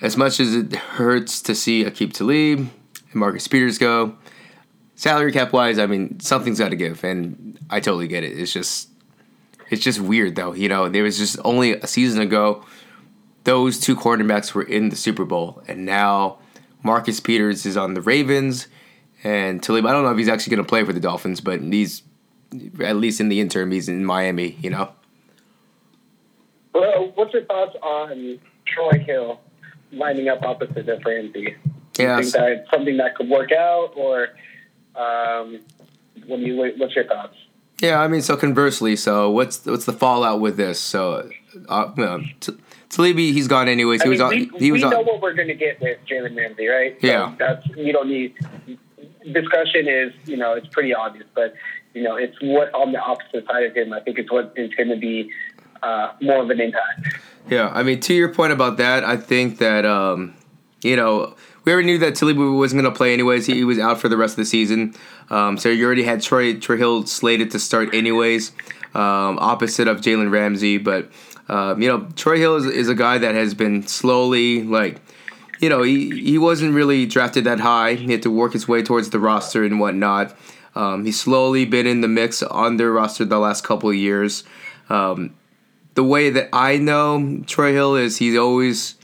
as 0.00 0.16
much 0.16 0.40
as 0.40 0.54
it 0.54 0.74
hurts 0.74 1.40
to 1.42 1.54
see 1.54 1.84
Aqib 1.84 2.12
Talib 2.12 2.58
and 2.58 3.14
Marcus 3.14 3.48
Peters 3.48 3.78
go, 3.78 4.16
salary 4.94 5.32
cap 5.32 5.52
wise, 5.52 5.78
I 5.78 5.86
mean 5.86 6.20
something's 6.20 6.58
got 6.58 6.70
to 6.70 6.76
give, 6.76 7.02
and 7.04 7.58
I 7.70 7.80
totally 7.80 8.08
get 8.08 8.24
it. 8.24 8.38
It's 8.38 8.52
just 8.52 8.88
it's 9.70 9.82
just 9.82 10.00
weird 10.00 10.36
though. 10.36 10.52
You 10.52 10.68
know, 10.68 10.88
there 10.88 11.02
was 11.02 11.18
just 11.18 11.38
only 11.44 11.72
a 11.72 11.86
season 11.86 12.20
ago, 12.20 12.64
those 13.44 13.78
two 13.80 13.96
cornerbacks 13.96 14.52
were 14.54 14.62
in 14.62 14.90
the 14.90 14.96
Super 14.96 15.24
Bowl, 15.24 15.62
and 15.68 15.84
now 15.84 16.38
Marcus 16.82 17.20
Peters 17.20 17.66
is 17.66 17.76
on 17.76 17.94
the 17.94 18.02
Ravens, 18.02 18.66
and 19.24 19.62
Talib. 19.62 19.86
I 19.86 19.92
don't 19.92 20.04
know 20.04 20.10
if 20.10 20.18
he's 20.18 20.28
actually 20.28 20.56
going 20.56 20.64
to 20.64 20.68
play 20.68 20.84
for 20.84 20.92
the 20.92 21.00
Dolphins, 21.00 21.40
but 21.40 21.60
he's 21.60 22.02
at 22.80 22.96
least 22.96 23.20
in 23.20 23.28
the 23.28 23.40
interim, 23.40 23.70
he's 23.70 23.88
in 23.88 24.04
Miami. 24.04 24.56
You 24.60 24.70
know. 24.70 24.90
Well, 26.74 27.12
what's 27.14 27.32
your 27.32 27.44
thoughts 27.44 27.76
on 27.82 28.38
Troy 28.66 28.98
Hill 29.04 29.40
lining 29.92 30.28
up 30.28 30.42
opposite 30.42 30.88
of 30.88 31.02
Ramsey? 31.04 31.32
Do 31.92 32.02
you 32.02 32.08
Yeah, 32.08 32.20
think 32.20 32.32
that 32.32 32.48
it's 32.50 32.70
something 32.70 32.96
that 32.98 33.16
could 33.16 33.28
work 33.28 33.50
out, 33.52 33.92
or 33.96 34.28
um, 34.94 35.60
when 36.26 36.40
you 36.40 36.56
what's 36.76 36.94
your 36.94 37.04
thoughts? 37.06 37.34
Yeah, 37.80 38.00
I 38.00 38.08
mean, 38.08 38.22
so 38.22 38.36
conversely, 38.36 38.96
so 38.96 39.30
what's 39.30 39.64
what's 39.64 39.84
the 39.84 39.92
fallout 39.92 40.40
with 40.40 40.56
this? 40.56 40.80
So, 40.80 41.30
uh, 41.68 42.18
T- 42.40 42.52
Talibi, 42.90 43.32
he's 43.32 43.46
gone 43.48 43.68
anyways. 43.68 44.02
He 44.02 44.08
I 44.08 44.10
was 44.10 44.20
on. 44.20 44.30
mean, 44.30 44.50
we, 44.52 44.58
He 44.58 44.72
was 44.72 44.82
we 44.82 44.90
know 44.90 45.00
what 45.02 45.20
we're 45.22 45.34
going 45.34 45.48
to 45.48 45.54
get 45.54 45.80
with 45.80 45.98
Jalen 46.10 46.36
Ramsey, 46.36 46.66
right? 46.66 47.00
So 47.00 47.06
Yeah. 47.06 47.34
that's 47.38 47.66
you 47.76 47.92
don't 47.92 48.08
need 48.08 48.34
discussion. 49.32 49.88
Is 49.88 50.12
you 50.26 50.36
know 50.36 50.52
it's 50.52 50.68
pretty 50.68 50.94
obvious, 50.94 51.26
but 51.34 51.54
you 51.94 52.02
know 52.02 52.16
it's 52.16 52.36
what 52.40 52.72
on 52.74 52.92
the 52.92 53.00
opposite 53.00 53.46
side 53.46 53.64
of 53.64 53.74
him. 53.74 53.92
I 53.92 54.00
think 54.00 54.18
it's 54.18 54.30
what 54.30 54.52
is 54.56 54.72
going 54.74 54.88
to 54.88 54.96
be 54.96 55.30
uh, 55.82 56.12
more 56.20 56.42
of 56.42 56.50
an 56.50 56.60
impact. 56.60 57.18
Yeah, 57.48 57.70
I 57.72 57.82
mean, 57.82 58.00
to 58.00 58.14
your 58.14 58.32
point 58.32 58.52
about 58.52 58.76
that, 58.76 59.04
I 59.04 59.16
think 59.16 59.58
that 59.58 59.84
um, 59.84 60.34
you 60.82 60.96
know 60.96 61.34
we 61.64 61.72
already 61.72 61.86
knew 61.86 61.98
that 61.98 62.14
Talibu 62.14 62.56
wasn't 62.56 62.80
going 62.82 62.92
to 62.92 62.96
play 62.96 63.12
anyways. 63.12 63.46
He, 63.46 63.64
was 63.64 63.78
out 63.78 64.00
for 64.00 64.08
the 64.08 64.16
rest 64.16 64.32
of 64.32 64.36
the 64.36 64.44
season, 64.44 64.94
um, 65.30 65.58
so 65.58 65.68
you 65.68 65.84
already 65.84 66.02
had 66.02 66.22
Troy 66.22 66.58
Troy 66.58 66.76
Hill 66.76 67.06
slated 67.06 67.50
to 67.52 67.58
start 67.58 67.94
anyways, 67.94 68.52
um, 68.94 69.38
opposite 69.38 69.88
of 69.88 70.00
Jalen 70.00 70.30
Ramsey. 70.30 70.78
But 70.78 71.10
um, 71.48 71.80
you 71.80 71.88
know, 71.88 72.08
Troy 72.16 72.38
Hill 72.38 72.56
is, 72.56 72.66
is 72.66 72.88
a 72.88 72.94
guy 72.94 73.18
that 73.18 73.34
has 73.34 73.54
been 73.54 73.86
slowly 73.86 74.62
like. 74.62 75.00
You 75.60 75.68
know, 75.68 75.82
he, 75.82 76.20
he 76.20 76.38
wasn't 76.38 76.74
really 76.74 77.06
drafted 77.06 77.44
that 77.44 77.60
high. 77.60 77.94
He 77.94 78.12
had 78.12 78.22
to 78.22 78.30
work 78.30 78.52
his 78.52 78.68
way 78.68 78.82
towards 78.82 79.10
the 79.10 79.18
roster 79.18 79.64
and 79.64 79.80
whatnot. 79.80 80.36
Um, 80.74 81.04
he's 81.04 81.20
slowly 81.20 81.64
been 81.64 81.86
in 81.86 82.00
the 82.00 82.08
mix 82.08 82.42
on 82.42 82.76
their 82.76 82.92
roster 82.92 83.24
the 83.24 83.38
last 83.38 83.64
couple 83.64 83.90
of 83.90 83.96
years. 83.96 84.44
Um, 84.88 85.34
the 85.94 86.04
way 86.04 86.30
that 86.30 86.48
I 86.52 86.76
know 86.76 87.42
Troy 87.46 87.72
Hill 87.72 87.96
is 87.96 88.18
he's 88.18 88.36
always 88.36 88.94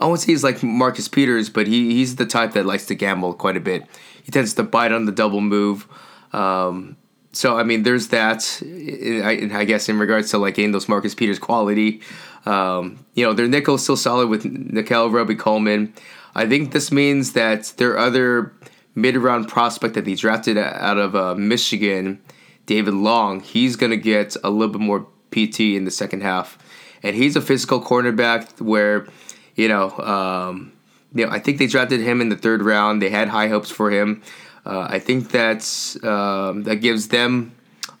I 0.00 0.06
won't 0.06 0.20
say 0.20 0.32
he's 0.32 0.42
like 0.42 0.62
Marcus 0.62 1.08
Peters, 1.08 1.50
but 1.50 1.66
he, 1.66 1.92
he's 1.92 2.16
the 2.16 2.24
type 2.24 2.52
that 2.52 2.64
likes 2.64 2.86
to 2.86 2.94
gamble 2.94 3.34
quite 3.34 3.56
a 3.56 3.60
bit. 3.60 3.84
He 4.22 4.32
tends 4.32 4.54
to 4.54 4.62
bite 4.62 4.92
on 4.92 5.04
the 5.04 5.12
double 5.12 5.42
move. 5.42 5.86
Um, 6.32 6.96
so 7.32 7.58
I 7.58 7.64
mean, 7.64 7.82
there's 7.82 8.08
that. 8.08 8.62
I, 8.62 9.50
I 9.52 9.64
guess 9.64 9.88
in 9.88 9.98
regards 9.98 10.30
to 10.30 10.38
like 10.38 10.54
getting 10.54 10.72
those 10.72 10.88
Marcus 10.88 11.14
Peters 11.14 11.38
quality, 11.38 12.00
um, 12.46 13.04
you 13.14 13.24
know, 13.24 13.32
their 13.32 13.48
nickel 13.48 13.74
is 13.74 13.82
still 13.82 13.96
solid 13.96 14.28
with 14.28 14.44
Nickell 14.44 15.10
Robey 15.10 15.34
Coleman. 15.34 15.92
I 16.34 16.46
think 16.46 16.72
this 16.72 16.90
means 16.90 17.32
that 17.32 17.72
their 17.76 17.98
other 17.98 18.52
mid 18.94 19.16
round 19.16 19.48
prospect 19.48 19.94
that 19.94 20.04
they 20.04 20.14
drafted 20.14 20.56
out 20.58 20.98
of 20.98 21.14
uh, 21.14 21.34
Michigan, 21.34 22.20
David 22.66 22.94
Long, 22.94 23.40
he's 23.40 23.76
going 23.76 23.90
to 23.90 23.96
get 23.96 24.36
a 24.42 24.50
little 24.50 24.72
bit 24.72 24.80
more 24.80 25.06
PT 25.30 25.60
in 25.60 25.84
the 25.84 25.90
second 25.90 26.22
half. 26.22 26.58
And 27.02 27.16
he's 27.16 27.36
a 27.36 27.40
physical 27.40 27.82
cornerback 27.82 28.60
where, 28.60 29.06
you 29.54 29.68
know, 29.68 29.90
um, 29.98 30.72
you 31.14 31.26
know, 31.26 31.32
I 31.32 31.38
think 31.38 31.58
they 31.58 31.66
drafted 31.66 32.00
him 32.00 32.20
in 32.20 32.28
the 32.28 32.36
third 32.36 32.62
round. 32.62 33.02
They 33.02 33.10
had 33.10 33.28
high 33.28 33.48
hopes 33.48 33.70
for 33.70 33.90
him. 33.90 34.22
Uh, 34.64 34.86
I 34.88 34.98
think 34.98 35.30
that's 35.30 36.02
um, 36.04 36.64
that 36.64 36.76
gives 36.76 37.08
them 37.08 37.52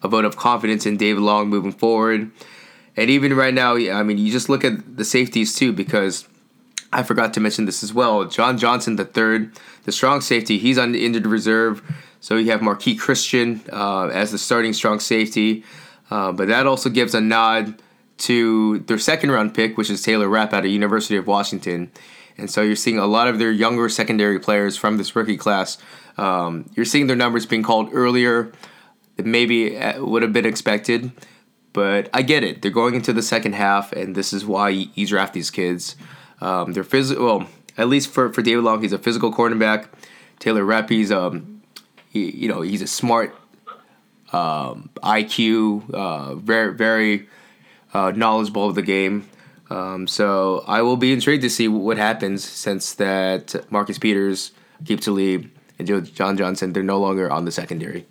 a 0.02 0.08
vote 0.08 0.24
of 0.24 0.36
confidence 0.36 0.86
in 0.86 0.96
David 0.96 1.20
Long 1.22 1.48
moving 1.48 1.72
forward. 1.72 2.30
And 3.00 3.08
even 3.08 3.32
right 3.32 3.54
now, 3.54 3.76
I 3.76 4.02
mean, 4.02 4.18
you 4.18 4.30
just 4.30 4.50
look 4.50 4.62
at 4.62 4.98
the 4.98 5.06
safeties 5.06 5.54
too, 5.54 5.72
because 5.72 6.28
I 6.92 7.02
forgot 7.02 7.32
to 7.32 7.40
mention 7.40 7.64
this 7.64 7.82
as 7.82 7.94
well. 7.94 8.26
John 8.26 8.58
Johnson, 8.58 8.96
the 8.96 9.06
third, 9.06 9.58
the 9.84 9.92
strong 9.92 10.20
safety, 10.20 10.58
he's 10.58 10.76
on 10.76 10.92
the 10.92 11.02
injured 11.02 11.26
reserve. 11.26 11.80
So 12.20 12.36
you 12.36 12.50
have 12.50 12.60
Marqui 12.60 12.98
Christian 12.98 13.62
uh, 13.72 14.08
as 14.08 14.32
the 14.32 14.38
starting 14.38 14.74
strong 14.74 15.00
safety. 15.00 15.64
Uh, 16.10 16.32
but 16.32 16.48
that 16.48 16.66
also 16.66 16.90
gives 16.90 17.14
a 17.14 17.22
nod 17.22 17.80
to 18.18 18.80
their 18.80 18.98
second 18.98 19.30
round 19.30 19.54
pick, 19.54 19.78
which 19.78 19.88
is 19.88 20.02
Taylor 20.02 20.28
Rapp 20.28 20.52
out 20.52 20.66
of 20.66 20.70
University 20.70 21.16
of 21.16 21.26
Washington. 21.26 21.90
And 22.36 22.50
so 22.50 22.60
you're 22.60 22.76
seeing 22.76 22.98
a 22.98 23.06
lot 23.06 23.28
of 23.28 23.38
their 23.38 23.50
younger 23.50 23.88
secondary 23.88 24.38
players 24.38 24.76
from 24.76 24.98
this 24.98 25.16
rookie 25.16 25.38
class. 25.38 25.78
Um, 26.18 26.68
you're 26.74 26.84
seeing 26.84 27.06
their 27.06 27.16
numbers 27.16 27.46
being 27.46 27.62
called 27.62 27.88
earlier 27.94 28.52
than 29.16 29.30
maybe 29.30 29.78
uh, 29.78 30.04
would 30.04 30.20
have 30.20 30.34
been 30.34 30.44
expected. 30.44 31.12
But 31.72 32.10
I 32.12 32.22
get 32.22 32.42
it. 32.42 32.62
They're 32.62 32.70
going 32.70 32.94
into 32.94 33.12
the 33.12 33.22
second 33.22 33.54
half, 33.54 33.92
and 33.92 34.14
this 34.14 34.32
is 34.32 34.44
why 34.44 34.70
you, 34.70 35.06
draft 35.06 35.34
these 35.34 35.50
kids. 35.50 35.94
Um, 36.40 36.72
they're 36.72 36.84
physical. 36.84 37.24
Well, 37.24 37.48
at 37.76 37.88
least 37.88 38.10
for, 38.10 38.32
for 38.32 38.42
David 38.42 38.64
Long, 38.64 38.82
he's 38.82 38.92
a 38.92 38.98
physical 38.98 39.32
cornerback. 39.32 39.86
Taylor 40.40 40.64
Rapp, 40.64 40.88
he's 40.88 41.12
um, 41.12 41.62
he, 42.08 42.30
you 42.30 42.48
know, 42.48 42.62
he's 42.62 42.82
a 42.82 42.86
smart 42.86 43.36
um, 44.32 44.90
IQ, 45.02 45.90
uh, 45.92 46.34
very 46.34 46.74
very 46.74 47.28
uh, 47.94 48.12
knowledgeable 48.14 48.68
of 48.68 48.74
the 48.74 48.82
game. 48.82 49.28
Um, 49.68 50.08
so 50.08 50.64
I 50.66 50.82
will 50.82 50.96
be 50.96 51.12
intrigued 51.12 51.42
to 51.42 51.50
see 51.50 51.68
what 51.68 51.96
happens 51.96 52.44
since 52.44 52.94
that 52.94 53.54
Marcus 53.70 53.98
Peters, 53.98 54.50
Keep 54.84 55.00
Talib, 55.00 55.48
and 55.78 56.14
John 56.14 56.36
Johnson 56.36 56.72
they're 56.72 56.82
no 56.82 56.98
longer 56.98 57.30
on 57.30 57.44
the 57.44 57.52
secondary. 57.52 58.06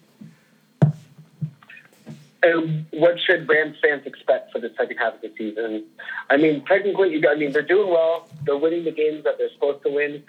And 2.41 2.85
what 2.91 3.19
should 3.19 3.49
Rams 3.49 3.75
fans 3.81 4.05
expect 4.05 4.51
for 4.51 4.59
the 4.59 4.71
second 4.77 4.97
half 4.97 5.15
of 5.15 5.21
the 5.21 5.33
season? 5.37 5.83
I 6.29 6.37
mean, 6.37 6.63
technically, 6.65 7.21
I 7.27 7.35
mean, 7.35 7.51
they're 7.51 7.61
doing 7.61 7.89
well. 7.89 8.29
They're 8.45 8.57
winning 8.57 8.85
the 8.85 8.91
games 8.91 9.25
that 9.25 9.37
they're 9.37 9.51
supposed 9.51 9.83
to 9.83 9.91
win. 9.91 10.23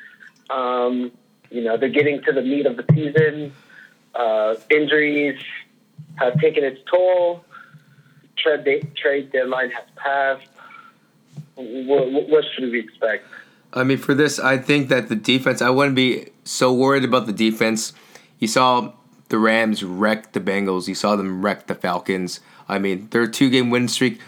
Um, 0.49 1.13
you 1.51 1.63
know, 1.63 1.77
they're 1.77 1.89
getting 1.89 2.23
to 2.23 2.33
the 2.33 2.43
meat 2.43 2.67
of 2.67 2.77
the 2.77 2.85
season. 2.93 3.53
Uh, 4.15 4.57
injuries 4.71 5.41
have 6.17 6.39
taken 6.41 6.65
its 6.65 6.81
toll. 6.91 7.45
Trade, 8.37 8.65
de- 8.65 8.83
trade 8.97 9.31
deadline 9.31 9.71
has 9.71 9.85
passed. 9.97 10.49
What, 11.55 12.11
what 12.29 12.45
should 12.55 12.71
we 12.71 12.81
expect? 12.81 13.25
I 13.73 13.85
mean, 13.85 13.99
for 13.99 14.15
this, 14.15 14.41
I 14.41 14.59
think 14.59 14.89
that 14.89 15.09
the 15.09 15.17
defense. 15.17 15.63
I 15.63 15.71
wouldn't 15.71 15.95
be 15.95 16.31
so 16.45 16.73
worried 16.73 17.05
about 17.05 17.27
the 17.27 17.33
defense. 17.33 17.93
You 18.39 18.49
saw 18.49 18.93
the 19.31 19.39
Rams 19.39 19.83
wrecked 19.83 20.35
the 20.35 20.41
Bengals. 20.41 20.87
You 20.87 20.95
saw 20.95 21.17
them 21.17 21.43
wreck 21.43 21.67
the 21.67 21.75
Falcons. 21.75 22.41
I 22.69 22.79
mean, 22.79 23.09
their 23.11 23.27
two-game 23.27 23.71
win 23.71 23.89
streak, 23.89 24.21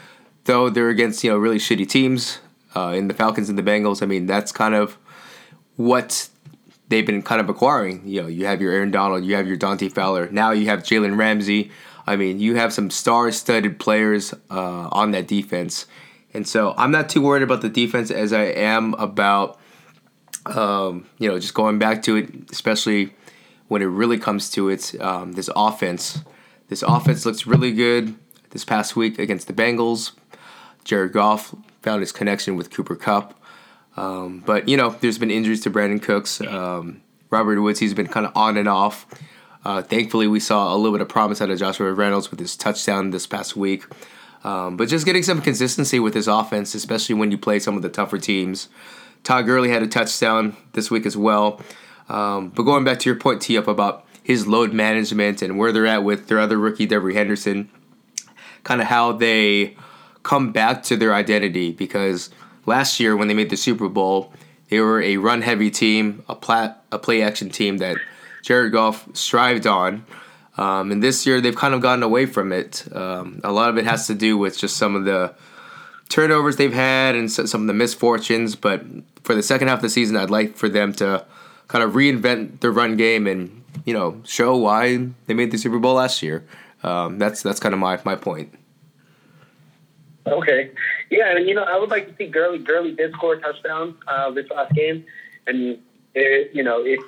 though 0.44 0.70
they're 0.70 0.88
against 0.88 1.22
you 1.22 1.30
know 1.30 1.36
really 1.36 1.58
shitty 1.58 1.88
teams 1.88 2.38
uh, 2.74 2.94
in 2.96 3.08
the 3.08 3.14
Falcons 3.14 3.48
and 3.48 3.58
the 3.58 3.62
Bengals. 3.62 4.02
I 4.02 4.06
mean, 4.06 4.26
that's 4.26 4.50
kind 4.50 4.74
of 4.74 4.96
what 5.76 6.28
they've 6.88 7.06
been 7.06 7.22
kind 7.22 7.40
of 7.40 7.48
acquiring. 7.48 8.06
You 8.06 8.22
know, 8.22 8.28
you 8.28 8.46
have 8.46 8.60
your 8.60 8.72
Aaron 8.72 8.90
Donald, 8.90 9.24
you 9.24 9.34
have 9.34 9.46
your 9.46 9.56
Dante 9.56 9.88
Fowler. 9.88 10.28
Now 10.30 10.52
you 10.52 10.66
have 10.66 10.80
Jalen 10.80 11.18
Ramsey. 11.18 11.70
I 12.06 12.16
mean, 12.16 12.40
you 12.40 12.56
have 12.56 12.72
some 12.72 12.90
star-studded 12.90 13.78
players 13.78 14.34
uh, 14.50 14.88
on 14.90 15.12
that 15.12 15.28
defense. 15.28 15.86
And 16.34 16.48
so 16.48 16.74
I'm 16.76 16.90
not 16.90 17.08
too 17.08 17.22
worried 17.22 17.42
about 17.42 17.62
the 17.62 17.68
defense 17.68 18.10
as 18.10 18.32
I 18.32 18.44
am 18.44 18.94
about, 18.94 19.58
um, 20.46 21.06
you 21.18 21.28
know, 21.28 21.38
just 21.38 21.54
going 21.54 21.78
back 21.78 22.02
to 22.04 22.16
it, 22.16 22.50
especially 22.50 23.12
when 23.72 23.80
it 23.80 23.86
really 23.86 24.18
comes 24.18 24.50
to 24.50 24.68
it. 24.68 24.94
Um, 25.00 25.32
this 25.32 25.48
offense, 25.56 26.20
this 26.68 26.82
offense 26.82 27.24
looks 27.24 27.46
really 27.46 27.72
good 27.72 28.14
this 28.50 28.66
past 28.66 28.96
week 28.96 29.18
against 29.18 29.46
the 29.46 29.54
Bengals. 29.54 30.12
Jared 30.84 31.14
Goff 31.14 31.54
found 31.80 32.00
his 32.00 32.12
connection 32.12 32.56
with 32.56 32.70
Cooper 32.70 32.94
Kupp. 32.94 33.32
Um, 33.96 34.42
but, 34.44 34.68
you 34.68 34.76
know, 34.76 34.90
there's 35.00 35.16
been 35.16 35.30
injuries 35.30 35.62
to 35.62 35.70
Brandin 35.70 36.02
Cooks. 36.02 36.42
Um, 36.42 37.00
Robert 37.30 37.62
Woods, 37.62 37.78
he's 37.78 37.94
been 37.94 38.08
kind 38.08 38.26
of 38.26 38.36
on 38.36 38.58
and 38.58 38.68
off. 38.68 39.06
Uh, 39.64 39.80
thankfully, 39.80 40.26
we 40.26 40.38
saw 40.38 40.74
a 40.74 40.76
little 40.76 40.92
bit 40.92 41.00
of 41.00 41.08
promise 41.08 41.40
out 41.40 41.48
of 41.48 41.58
Joshua 41.58 41.94
Reynolds 41.94 42.30
with 42.30 42.40
his 42.40 42.58
touchdown 42.58 43.10
this 43.10 43.26
past 43.26 43.56
week. 43.56 43.84
Um, 44.44 44.76
but 44.76 44.88
just 44.88 45.06
getting 45.06 45.22
some 45.22 45.40
consistency 45.40 45.98
with 45.98 46.12
his 46.12 46.28
offense, 46.28 46.74
especially 46.74 47.14
when 47.14 47.30
you 47.30 47.38
play 47.38 47.58
some 47.58 47.76
of 47.76 47.82
the 47.82 47.88
tougher 47.88 48.18
teams. 48.18 48.68
Todd 49.24 49.46
Gurley 49.46 49.70
had 49.70 49.82
a 49.82 49.86
touchdown 49.86 50.58
this 50.74 50.90
week 50.90 51.06
as 51.06 51.16
well. 51.16 51.58
Um, 52.08 52.50
but 52.50 52.64
going 52.64 52.84
back 52.84 52.98
to 53.00 53.08
your 53.08 53.18
point, 53.18 53.42
T 53.42 53.56
up 53.56 53.68
about 53.68 54.06
his 54.22 54.46
load 54.46 54.72
management 54.72 55.42
and 55.42 55.58
where 55.58 55.72
they're 55.72 55.86
at 55.86 56.04
with 56.04 56.28
their 56.28 56.38
other 56.38 56.58
rookie, 56.58 56.86
Devery 56.86 57.14
Henderson, 57.14 57.70
kind 58.64 58.80
of 58.80 58.86
how 58.86 59.12
they 59.12 59.76
come 60.22 60.52
back 60.52 60.82
to 60.84 60.96
their 60.96 61.14
identity 61.14 61.72
because 61.72 62.30
last 62.66 63.00
year 63.00 63.16
when 63.16 63.28
they 63.28 63.34
made 63.34 63.50
the 63.50 63.56
Super 63.56 63.88
Bowl, 63.88 64.32
they 64.68 64.80
were 64.80 65.02
a 65.02 65.16
run 65.16 65.42
heavy 65.42 65.70
team, 65.70 66.24
a 66.28 66.34
plat, 66.34 66.84
a 66.92 66.98
play 66.98 67.22
action 67.22 67.50
team 67.50 67.78
that 67.78 67.96
Jared 68.42 68.72
Goff 68.72 69.08
strived 69.14 69.66
on. 69.66 70.04
Um, 70.56 70.92
and 70.92 71.02
this 71.02 71.26
year 71.26 71.40
they've 71.40 71.56
kind 71.56 71.74
of 71.74 71.80
gotten 71.80 72.02
away 72.02 72.26
from 72.26 72.52
it. 72.52 72.86
Um, 72.94 73.40
a 73.42 73.52
lot 73.52 73.70
of 73.70 73.78
it 73.78 73.84
has 73.84 74.06
to 74.06 74.14
do 74.14 74.36
with 74.36 74.58
just 74.58 74.76
some 74.76 74.94
of 74.94 75.04
the 75.04 75.34
turnovers 76.08 76.56
they've 76.56 76.72
had 76.72 77.14
and 77.14 77.30
some 77.30 77.62
of 77.62 77.66
the 77.66 77.74
misfortunes. 77.74 78.54
But 78.54 78.84
for 79.24 79.34
the 79.34 79.42
second 79.42 79.68
half 79.68 79.78
of 79.78 79.82
the 79.82 79.88
season, 79.88 80.16
I'd 80.16 80.30
like 80.30 80.56
for 80.56 80.68
them 80.68 80.92
to 80.94 81.24
kind 81.72 81.82
of 81.82 81.94
reinvent 81.94 82.60
their 82.60 82.70
run 82.70 82.98
game 82.98 83.26
and 83.26 83.64
you 83.86 83.94
know 83.94 84.20
show 84.26 84.54
why 84.54 85.08
they 85.26 85.32
made 85.32 85.50
the 85.50 85.56
Super 85.56 85.78
Bowl 85.78 85.94
last 85.94 86.22
year. 86.22 86.44
Um, 86.82 87.18
that's 87.18 87.42
that's 87.42 87.58
kind 87.58 87.72
of 87.72 87.80
my 87.80 87.98
my 88.04 88.14
point. 88.14 88.52
Okay, 90.26 90.70
yeah, 91.10 91.34
and 91.34 91.48
you 91.48 91.54
know 91.54 91.62
I 91.64 91.78
would 91.78 91.88
like 91.88 92.06
to 92.08 92.14
see 92.16 92.30
Gurley. 92.30 92.58
Gurley 92.58 92.92
did 92.92 93.12
score 93.14 93.34
a 93.34 93.40
touchdown 93.40 93.96
uh, 94.06 94.30
this 94.32 94.44
last 94.54 94.74
game, 94.74 95.06
and 95.46 95.78
it, 96.14 96.50
you 96.52 96.62
know 96.62 96.84
if 96.84 97.00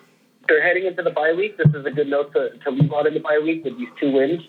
they're 0.49 0.63
heading 0.63 0.87
into 0.87 1.03
the 1.03 1.11
bye 1.11 1.35
week, 1.35 1.59
this 1.59 1.69
is 1.75 1.85
a 1.85 1.91
good 1.91 2.09
note 2.09 2.33
to, 2.33 2.57
to 2.65 2.71
leave 2.71 2.93
out 2.93 3.07
in 3.07 3.13
the 3.13 3.21
bye 3.21 3.41
week 3.43 3.65
with 3.65 3.77
these 3.79 3.89
two 4.01 4.13
wins. 4.13 4.41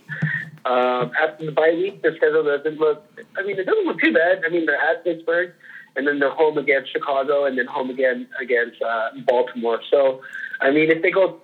Um, 0.63 1.11
after 1.21 1.45
the 1.45 1.51
bye 1.51 1.73
week, 1.75 2.01
their 2.01 2.15
schedule 2.15 2.43
doesn't 2.43 2.79
look. 2.79 3.03
I 3.37 3.43
mean, 3.43 3.59
it 3.59 3.65
doesn't 3.65 3.85
look 3.85 3.99
too 3.99 4.13
bad. 4.13 4.43
I 4.45 4.49
mean, 4.49 4.65
they're 4.65 4.81
at 4.81 5.03
Pittsburgh, 5.03 5.51
and 5.95 6.07
then 6.07 6.19
they're 6.19 6.33
home 6.33 6.57
against 6.57 6.91
Chicago, 6.91 7.45
and 7.45 7.57
then 7.57 7.65
home 7.67 7.89
again 7.89 8.27
against 8.41 8.81
uh, 8.81 9.09
Baltimore. 9.25 9.81
So, 9.89 10.21
I 10.61 10.71
mean, 10.71 10.91
if 10.91 11.01
they 11.01 11.11
go 11.11 11.41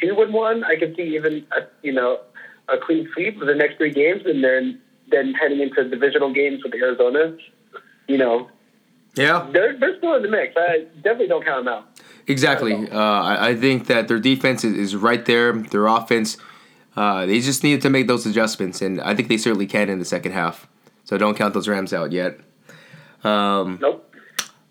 two 0.00 0.20
and 0.20 0.32
one, 0.32 0.64
I 0.64 0.76
could 0.76 0.96
see 0.96 1.14
even 1.16 1.46
a, 1.52 1.62
you 1.82 1.92
know 1.92 2.20
a 2.68 2.78
clean 2.78 3.08
sweep 3.12 3.38
for 3.38 3.44
the 3.44 3.54
next 3.54 3.76
three 3.76 3.92
games, 3.92 4.22
and 4.24 4.42
then 4.42 4.80
then 5.10 5.34
heading 5.34 5.60
into 5.60 5.88
divisional 5.88 6.32
games 6.32 6.62
with 6.62 6.72
the 6.72 6.78
Arizona. 6.78 7.36
You 8.08 8.18
know, 8.18 8.50
yeah, 9.14 9.48
they're 9.52 9.78
they're 9.78 9.96
still 9.98 10.14
in 10.14 10.22
the 10.22 10.28
mix. 10.28 10.54
I 10.56 10.86
definitely 10.96 11.28
don't 11.28 11.44
count 11.44 11.64
them 11.64 11.74
out. 11.74 12.00
Exactly. 12.26 12.88
Uh, 12.88 13.00
I, 13.00 13.56
think 13.56 13.88
that 13.88 14.06
their 14.06 14.20
defense 14.20 14.62
is, 14.62 14.74
is 14.74 14.94
right 14.94 15.24
there. 15.24 15.52
Their 15.52 15.86
offense, 15.86 16.36
uh, 16.94 17.26
they 17.26 17.40
just 17.40 17.64
needed 17.64 17.82
to 17.82 17.90
make 17.90 18.06
those 18.06 18.24
adjustments, 18.24 18.80
and 18.80 19.00
I 19.00 19.16
think 19.16 19.28
they 19.28 19.36
certainly 19.36 19.66
can 19.66 19.88
in 19.88 19.98
the 19.98 20.04
second 20.04 20.32
half. 20.32 20.68
So 21.02 21.18
don't 21.18 21.36
count 21.36 21.54
those 21.54 21.66
Rams 21.66 21.92
out 21.92 22.12
yet. 22.12 22.38
Um, 23.24 23.78
nope. 23.80 24.06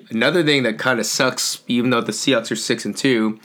Another 0.10 0.44
thing 0.44 0.64
that 0.64 0.80
kind 0.80 1.00
of 1.00 1.06
sucks, 1.06 1.62
even 1.68 1.92
though 1.92 2.02
the 2.02 2.12
Seahawks 2.12 2.52
are 2.52 2.56
six 2.56 2.84
and 2.84 2.98
two, 2.98 3.40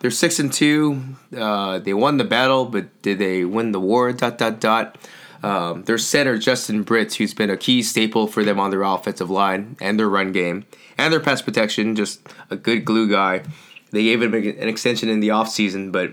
they're 0.00 0.10
six 0.10 0.38
and 0.38 0.52
two. 0.52 1.02
Uh, 1.36 1.78
they 1.78 1.94
won 1.94 2.18
the 2.18 2.24
battle, 2.24 2.66
but 2.66 3.00
did 3.02 3.18
they 3.18 3.44
win 3.44 3.72
the 3.72 3.80
war? 3.80 4.12
Dot 4.12 4.38
dot 4.38 4.60
dot. 4.60 4.98
Um, 5.42 5.84
their 5.84 5.96
center 5.96 6.36
Justin 6.36 6.82
Britt, 6.82 7.14
who's 7.14 7.32
been 7.32 7.48
a 7.48 7.56
key 7.56 7.82
staple 7.82 8.26
for 8.26 8.44
them 8.44 8.60
on 8.60 8.70
their 8.70 8.82
offensive 8.82 9.30
line 9.30 9.76
and 9.80 9.98
their 9.98 10.08
run 10.08 10.32
game 10.32 10.66
and 10.98 11.12
their 11.12 11.20
pass 11.20 11.40
protection, 11.40 11.96
just 11.96 12.20
a 12.50 12.56
good 12.56 12.84
glue 12.84 13.10
guy. 13.10 13.42
They 13.90 14.04
gave 14.04 14.22
him 14.22 14.34
an 14.34 14.68
extension 14.68 15.08
in 15.08 15.20
the 15.20 15.28
offseason, 15.28 15.92
but 15.92 16.12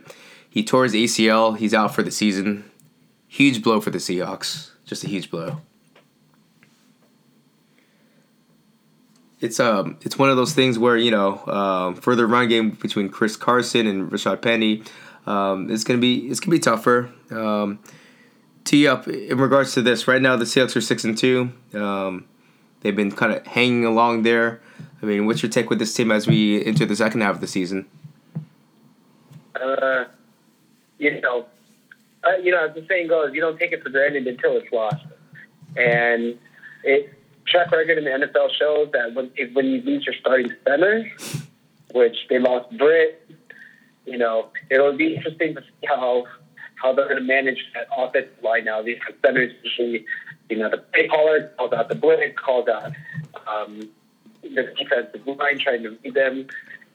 he 0.50 0.64
tore 0.64 0.86
his 0.86 0.94
ACL. 0.94 1.58
He's 1.58 1.74
out 1.74 1.94
for 1.94 2.04
the 2.04 2.12
season. 2.12 2.64
Huge 3.28 3.62
blow 3.62 3.82
for 3.82 3.90
the 3.90 3.98
Seahawks. 3.98 4.72
Just 4.86 5.04
a 5.04 5.08
huge 5.08 5.30
blow. 5.30 5.62
It's 9.40 9.60
um 9.60 9.98
it's 10.02 10.18
one 10.18 10.30
of 10.30 10.38
those 10.38 10.54
things 10.54 10.80
where 10.80 10.98
you 10.98 11.12
know 11.12 11.46
um, 11.46 11.96
for 11.96 12.16
the 12.16 12.26
run 12.26 12.48
game 12.48 12.72
between 12.72 13.10
Chris 13.10 13.36
Carson 13.36 13.86
and 13.86 14.10
Rashaad 14.12 14.42
Penny, 14.42 14.84
um, 15.28 15.70
it's 15.70 15.84
gonna 15.84 16.00
be 16.00 16.28
it's 16.28 16.40
gonna 16.40 16.56
be 16.56 16.60
tougher. 16.60 17.12
Um, 17.30 17.80
tee 18.64 18.88
up 18.88 19.08
in 19.08 19.38
regards 19.38 19.74
to 19.76 19.82
this 19.82 20.08
right 20.08 20.22
now. 20.22 20.36
The 20.36 20.46
Seahawks 20.46 20.76
are 20.76 20.82
six 20.82 21.04
and 21.04 21.18
two. 21.18 21.52
Um, 21.74 22.26
they've 22.82 22.96
been 22.96 23.12
kind 23.12 23.32
of 23.32 23.46
hanging 23.46 23.86
along 23.86 24.24
there. 24.24 24.62
I 25.02 25.06
mean, 25.06 25.26
what's 25.26 25.44
your 25.44 25.52
take 25.52 25.70
with 25.70 25.80
this 25.80 25.94
team 25.94 26.12
as 26.12 26.28
we 26.28 26.66
enter 26.66 26.86
the 26.86 26.96
second 26.96 27.22
half 27.22 27.36
of 27.36 27.42
the 27.42 27.48
season? 27.48 27.86
Uh, 29.56 30.06
you 30.98 31.22
know, 31.22 31.46
uh, 32.24 32.38
you 32.42 32.52
know, 32.52 32.68
as 32.68 32.76
the 32.76 32.86
saying 32.88 33.08
goes, 33.08 33.34
you 33.34 33.42
don't 33.42 33.58
take 33.58 33.72
it 33.72 33.84
for 33.84 33.90
granted 33.90 34.28
until 34.28 34.58
it's 34.58 34.72
lost. 34.72 35.06
And 35.76 36.38
it 36.84 37.14
track 37.48 37.72
record 37.72 37.98
in 37.98 38.04
the 38.04 38.28
NFL 38.28 38.50
shows 38.58 38.90
that 38.94 39.14
when 39.14 39.32
if, 39.36 39.54
when 39.54 39.66
you 39.66 39.82
lose 39.82 40.06
your 40.06 40.16
starting 40.20 40.52
center, 40.68 41.10
which 41.94 42.18
they 42.30 42.40
lost 42.40 42.76
Britt, 42.78 43.30
you 44.06 44.18
know, 44.18 44.50
it'll 44.70 44.96
be 44.96 45.16
interesting 45.16 45.56
to 45.56 45.62
see 45.62 45.88
how 45.88 46.26
how 46.76 46.94
they're 46.94 47.06
going 47.06 47.18
to 47.18 47.24
manage 47.24 47.66
that 47.74 47.88
offensive 47.96 48.32
line 48.44 48.66
now. 48.66 48.82
These 48.82 49.00
centers 49.26 49.52
usually, 49.64 50.06
you 50.50 50.58
know, 50.58 50.70
the 50.70 50.78
play 50.78 51.08
caller 51.08 51.52
calls 51.58 51.74
out 51.74 51.90
the 51.90 51.96
blitz, 51.96 52.38
calls 52.38 52.68
out 52.68 52.92
um, 53.48 53.90
the 54.44 54.74
defensive 54.78 55.26
line 55.26 55.58
trying 55.60 55.84
to 55.84 55.92
beat 55.92 56.14
them. 56.14 56.48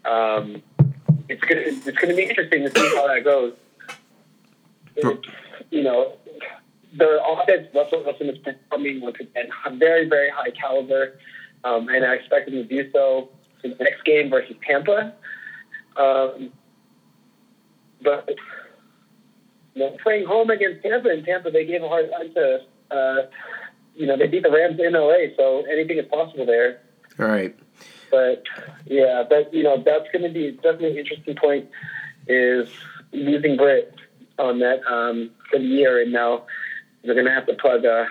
Um, 0.04 0.62
it's 1.28 1.42
gonna 1.42 1.62
it's 1.64 1.98
gonna 1.98 2.14
be 2.14 2.24
interesting 2.24 2.62
to 2.62 2.70
see 2.70 2.96
how 2.96 3.06
that 3.08 3.24
goes. 3.24 3.54
It's, 4.96 5.28
you 5.70 5.82
know, 5.82 6.12
the 6.96 7.20
offense 7.26 7.68
Russell 7.74 8.04
Wilson 8.04 8.28
is 8.28 8.38
performing 8.38 9.00
once 9.00 9.16
again 9.20 9.48
very 9.78 10.08
very 10.08 10.30
high 10.30 10.50
caliber, 10.50 11.18
um, 11.64 11.88
and 11.88 12.04
I 12.04 12.14
expect 12.14 12.48
him 12.48 12.54
to 12.54 12.64
do 12.64 12.90
so 12.92 13.30
in 13.64 13.70
the 13.70 13.84
next 13.84 14.04
game 14.04 14.30
versus 14.30 14.56
Tampa. 14.66 15.14
Um, 15.96 16.52
but 18.02 18.28
you 19.74 19.82
know, 19.82 19.96
playing 20.02 20.26
home 20.26 20.50
against 20.50 20.82
Tampa, 20.82 21.08
and 21.08 21.24
Tampa 21.24 21.50
they 21.50 21.64
gave 21.64 21.82
a 21.82 21.88
hard 21.88 22.10
time 22.10 22.32
to. 22.34 22.60
Uh, 22.90 23.26
you 23.94 24.06
know, 24.06 24.16
they 24.16 24.26
beat 24.26 24.42
the 24.42 24.50
Rams 24.50 24.80
in 24.80 24.94
LA, 24.94 25.34
so 25.36 25.64
anything 25.70 25.98
is 25.98 26.06
possible 26.06 26.46
there. 26.46 26.80
All 27.18 27.26
right. 27.26 27.54
But 28.10 28.44
yeah, 28.86 29.22
but 29.28 29.52
you 29.52 29.62
know 29.62 29.82
that's 29.82 30.10
going 30.12 30.22
to 30.22 30.28
be 30.28 30.52
definitely 30.52 30.92
an 30.92 30.98
interesting 30.98 31.34
point 31.34 31.68
is 32.26 32.68
losing 33.12 33.56
Britt 33.56 33.94
on 34.38 34.58
that 34.60 34.80
um, 34.86 35.30
for 35.50 35.58
the 35.58 35.64
year, 35.64 36.00
and 36.02 36.12
now 36.12 36.44
they're 37.04 37.14
going 37.14 37.26
to 37.26 37.32
have 37.32 37.46
to 37.46 37.54
plug 37.54 37.84
a, 37.84 38.06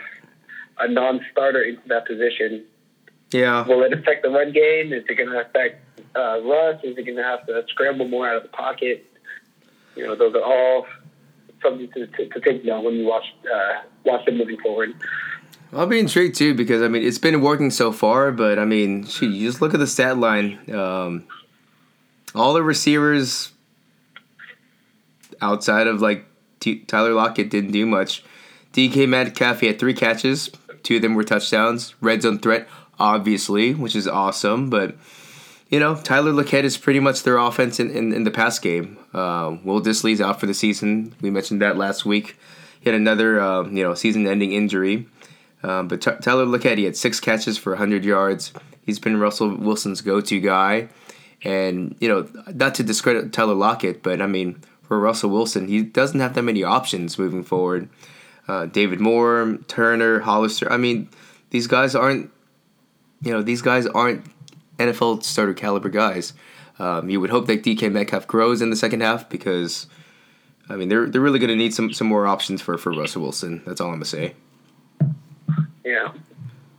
a 0.80 0.88
non-starter 0.88 1.62
into 1.62 1.88
that 1.88 2.06
position. 2.06 2.65
Yeah. 3.32 3.65
Will 3.65 3.84
it 3.84 3.93
affect 3.93 4.23
the 4.23 4.30
run 4.30 4.51
game? 4.51 4.91
Is 4.91 5.04
it 5.08 5.15
going 5.15 5.30
to 5.30 5.41
affect 5.41 5.84
uh, 6.15 6.41
Russ? 6.41 6.82
Is 6.84 6.97
it 6.97 7.06
going 7.06 7.17
to 7.17 7.23
have 7.23 7.45
to 7.47 7.63
scramble 7.69 8.08
more 8.08 8.27
out 8.27 8.38
of 8.38 8.43
the 8.43 8.49
pocket? 8.49 9.06
You 9.95 10.08
know, 10.08 10.15
those 10.15 10.36
are 10.36 10.43
all 10.43 10.86
something 11.62 11.89
to, 11.91 12.08
to, 12.08 12.30
to 12.30 12.39
take 12.41 12.65
note 12.65 12.84
when 12.84 12.95
you 12.95 13.06
watch 13.06 13.25
uh, 13.45 13.82
watch 14.04 14.25
them 14.25 14.38
moving 14.38 14.58
forward. 14.60 14.93
I'll 15.73 15.88
be 15.88 15.99
intrigued 15.99 16.36
too 16.36 16.54
because 16.54 16.82
I 16.82 16.88
mean 16.88 17.04
it's 17.04 17.17
been 17.17 17.41
working 17.41 17.71
so 17.71 17.91
far, 17.91 18.32
but 18.32 18.60
I 18.60 18.65
mean, 18.65 19.06
shoot, 19.06 19.27
you 19.27 19.47
just 19.47 19.62
look 19.62 19.73
at 19.73 19.80
the 19.80 19.88
stat 19.88 20.17
line. 20.17 20.60
Um, 20.73 21.25
all 22.36 22.54
the 22.54 22.63
receivers 22.63 23.51
outside 25.41 25.88
of 25.88 26.01
like 26.01 26.25
T- 26.60 26.80
Tyler 26.80 27.13
Lockett 27.13 27.49
didn't 27.49 27.71
do 27.71 27.86
much. 27.86 28.23
DK 28.73 29.07
Metcalf 29.07 29.60
he 29.60 29.67
had 29.67 29.79
three 29.79 29.93
catches, 29.93 30.49
two 30.84 30.97
of 30.97 31.01
them 31.01 31.15
were 31.15 31.23
touchdowns. 31.23 31.95
Red 32.01 32.21
zone 32.21 32.39
threat, 32.39 32.67
obviously, 32.99 33.73
which 33.73 33.95
is 33.95 34.07
awesome, 34.07 34.69
but 34.69 34.95
you 35.71 35.79
know, 35.79 35.95
Tyler 35.95 36.34
Lockett 36.34 36.65
is 36.65 36.77
pretty 36.77 36.99
much 36.99 37.23
their 37.23 37.38
offense 37.38 37.79
in, 37.79 37.89
in, 37.89 38.13
in 38.13 38.25
the 38.25 38.31
pass 38.31 38.60
game. 38.60 38.97
Uh, 39.13 39.55
Will 39.63 39.81
Dissly's 39.81 40.19
out 40.19 40.39
for 40.39 40.45
the 40.45 40.53
season. 40.53 41.15
We 41.21 41.29
mentioned 41.29 41.62
that 41.62 41.77
last 41.77 42.05
week. 42.05 42.38
He 42.81 42.89
had 42.89 42.99
another, 42.99 43.39
uh, 43.39 43.63
you 43.63 43.81
know, 43.81 43.93
season-ending 43.93 44.51
injury. 44.51 45.07
Um, 45.63 45.88
but 45.88 46.01
T- 46.01 46.12
Tyler 46.21 46.45
Lockett, 46.45 46.77
he 46.77 46.84
had 46.84 46.97
six 46.97 47.21
catches 47.21 47.57
for 47.57 47.71
100 47.71 48.03
yards. 48.03 48.51
He's 48.86 48.99
been 48.99 49.17
Russell 49.17 49.55
Wilson's 49.55 50.01
go-to 50.01 50.41
guy. 50.41 50.89
And, 51.43 51.95
you 52.01 52.10
know, 52.10 52.27
not 52.53 52.75
to 52.75 52.84
discredit 52.84 53.31
Tyler 53.31 53.53
Lockett, 53.53 54.03
but, 54.03 54.21
I 54.21 54.27
mean, 54.27 54.62
for 54.84 54.99
Russell 54.99 55.29
Wilson, 55.29 55.69
he 55.69 55.84
doesn't 55.84 56.19
have 56.19 56.34
that 56.34 56.43
many 56.43 56.63
options 56.63 57.17
moving 57.17 57.43
forward. 57.43 57.88
Uh, 58.47 58.65
David 58.65 58.99
Moore, 58.99 59.58
Turner, 59.67 60.19
Hollister. 60.19 60.71
I 60.71 60.77
mean, 60.77 61.10
these 61.51 61.67
guys 61.67 61.95
aren't, 61.95 62.32
you 63.21 63.32
know, 63.32 63.41
these 63.41 63.62
guys 63.62 63.86
aren't 63.88 64.25
NFL 64.77 65.23
starter 65.23 65.54
caliber 65.54 65.89
guys. 65.89 66.34
Um, 66.80 67.10
you 67.10 67.21
would 67.21 67.30
hope 67.30 67.45
that 67.47 67.63
DK 67.63 67.91
Metcalf 67.91 68.27
grows 68.27 68.62
in 68.62 68.71
the 68.71 68.75
second 68.75 69.01
half 69.01 69.30
because, 69.30 69.86
I 70.67 70.75
mean, 70.75 70.89
they're 70.89 71.08
they're 71.08 71.21
really 71.21 71.39
going 71.39 71.49
to 71.49 71.56
need 71.56 71.73
some 71.73 71.93
some 71.93 72.08
more 72.08 72.25
options 72.25 72.62
for 72.62 72.77
for 72.77 72.91
Russell 72.91 73.21
Wilson. 73.21 73.62
That's 73.65 73.80
all 73.80 73.88
I'm 73.88 73.95
gonna 73.95 74.06
say. 74.06 74.34
Yeah. 75.86 76.13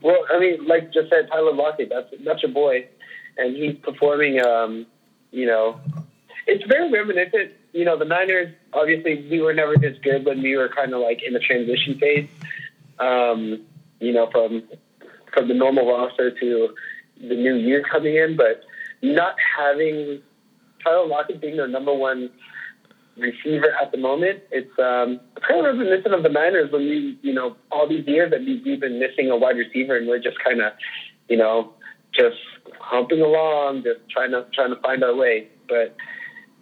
Well, 0.01 0.19
I 0.33 0.41
mean, 0.41 0.67
like 0.67 0.93
just 0.93 1.11
said, 1.11 1.29
Tyler 1.29 1.55
Lockett, 1.55 1.91
that's 1.91 2.09
that's 2.25 2.43
your 2.43 2.53
boy, 2.53 2.89
and 3.39 3.57
he's 3.57 3.77
performing. 3.77 4.45
Um, 4.45 4.87
you 5.31 5.47
know, 5.47 5.81
it's 6.47 6.65
very 6.67 6.91
reminiscent. 6.91 7.53
You 7.73 7.85
know, 7.85 7.97
the 7.97 8.05
Niners. 8.05 8.55
Obviously, 8.73 9.27
we 9.31 9.41
were 9.41 9.53
never 9.53 9.77
this 9.77 9.97
good 10.03 10.25
when 10.25 10.43
we 10.43 10.57
were 10.57 10.69
kind 10.69 10.93
of 10.95 11.01
like 11.01 11.23
in 11.23 11.33
the 11.33 11.41
transition 11.41 11.99
phase. 11.99 12.29
Um, 12.99 13.63
you 14.01 14.13
know, 14.13 14.31
from 14.31 14.63
from 15.33 15.49
the 15.49 15.55
normal 15.55 15.87
roster 15.89 16.31
to 16.31 16.75
the 17.21 17.35
new 17.35 17.55
year 17.55 17.83
coming 17.91 18.17
in, 18.17 18.37
but 18.37 18.63
not 19.03 19.37
having 19.57 20.23
Tyler 20.83 21.07
Lockett 21.07 21.41
being 21.41 21.57
their 21.57 21.69
number 21.69 21.95
one 21.95 22.31
receiver 23.17 23.73
at 23.81 23.93
the 23.93 23.99
moment, 23.99 24.41
it's 24.51 24.71
um, 24.79 25.21
kind 25.47 25.67
of 25.67 25.77
reminiscent 25.77 26.15
of 26.15 26.23
the 26.23 26.29
Niners 26.29 26.73
when 26.73 26.83
we, 26.83 27.19
you 27.23 27.33
know, 27.33 27.57
all 27.71 27.89
these 27.89 28.07
years 28.07 28.31
that 28.31 28.41
we, 28.41 28.63
we've 28.65 28.81
been 28.81 28.99
missing 28.99 29.31
a 29.31 29.37
wide 29.37 29.57
receiver 29.57 29.97
and 29.97 30.09
we're 30.09 30.19
just 30.19 30.39
kind 30.43 30.61
of, 30.61 30.73
you 31.29 31.37
know, 31.37 31.73
just 32.13 32.37
humping 32.81 33.21
along, 33.21 33.85
just 33.85 34.01
trying 34.11 34.31
to 34.33 34.47
trying 34.53 34.75
to 34.75 34.81
find 34.81 35.03
our 35.05 35.15
way. 35.15 35.49
But 35.69 35.95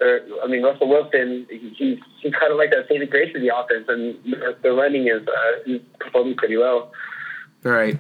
I 0.01 0.47
mean, 0.49 0.63
Russell 0.63 0.89
Wilson, 0.89 1.47
he's 1.51 1.99
he's 2.21 2.35
kind 2.35 2.53
of 2.53 2.59
like 2.59 2.71
that 2.71 2.87
saving 2.89 3.11
grace 3.11 3.35
of 3.35 3.43
the 3.43 3.55
offense, 3.55 3.87
and 3.89 4.17
the 4.63 4.73
running 4.73 5.09
is 5.09 5.27
uh, 5.27 5.79
performing 5.99 6.37
pretty 6.37 6.57
well. 6.57 6.93
All 7.65 7.73
right. 7.73 7.99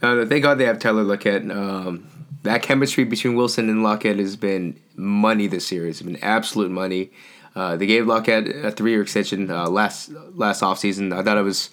Uh, 0.00 0.24
thank 0.26 0.42
God 0.42 0.58
they 0.58 0.64
have 0.64 0.78
Tyler 0.78 1.02
Lockett. 1.02 1.50
Um, 1.50 2.08
that 2.42 2.62
chemistry 2.62 3.04
between 3.04 3.36
Wilson 3.36 3.68
and 3.68 3.82
Lockett 3.82 4.18
has 4.18 4.36
been 4.36 4.80
money 4.96 5.46
this 5.46 5.70
year. 5.70 5.86
It's 5.86 6.02
been 6.02 6.16
absolute 6.22 6.70
money. 6.70 7.12
Uh, 7.54 7.76
they 7.76 7.86
gave 7.86 8.06
Lockett 8.06 8.48
a 8.64 8.70
three-year 8.70 9.02
extension 9.02 9.50
uh, 9.50 9.68
last 9.68 10.10
last 10.34 10.62
offseason. 10.62 11.14
I 11.16 11.22
thought 11.22 11.36
it 11.36 11.42
was 11.42 11.70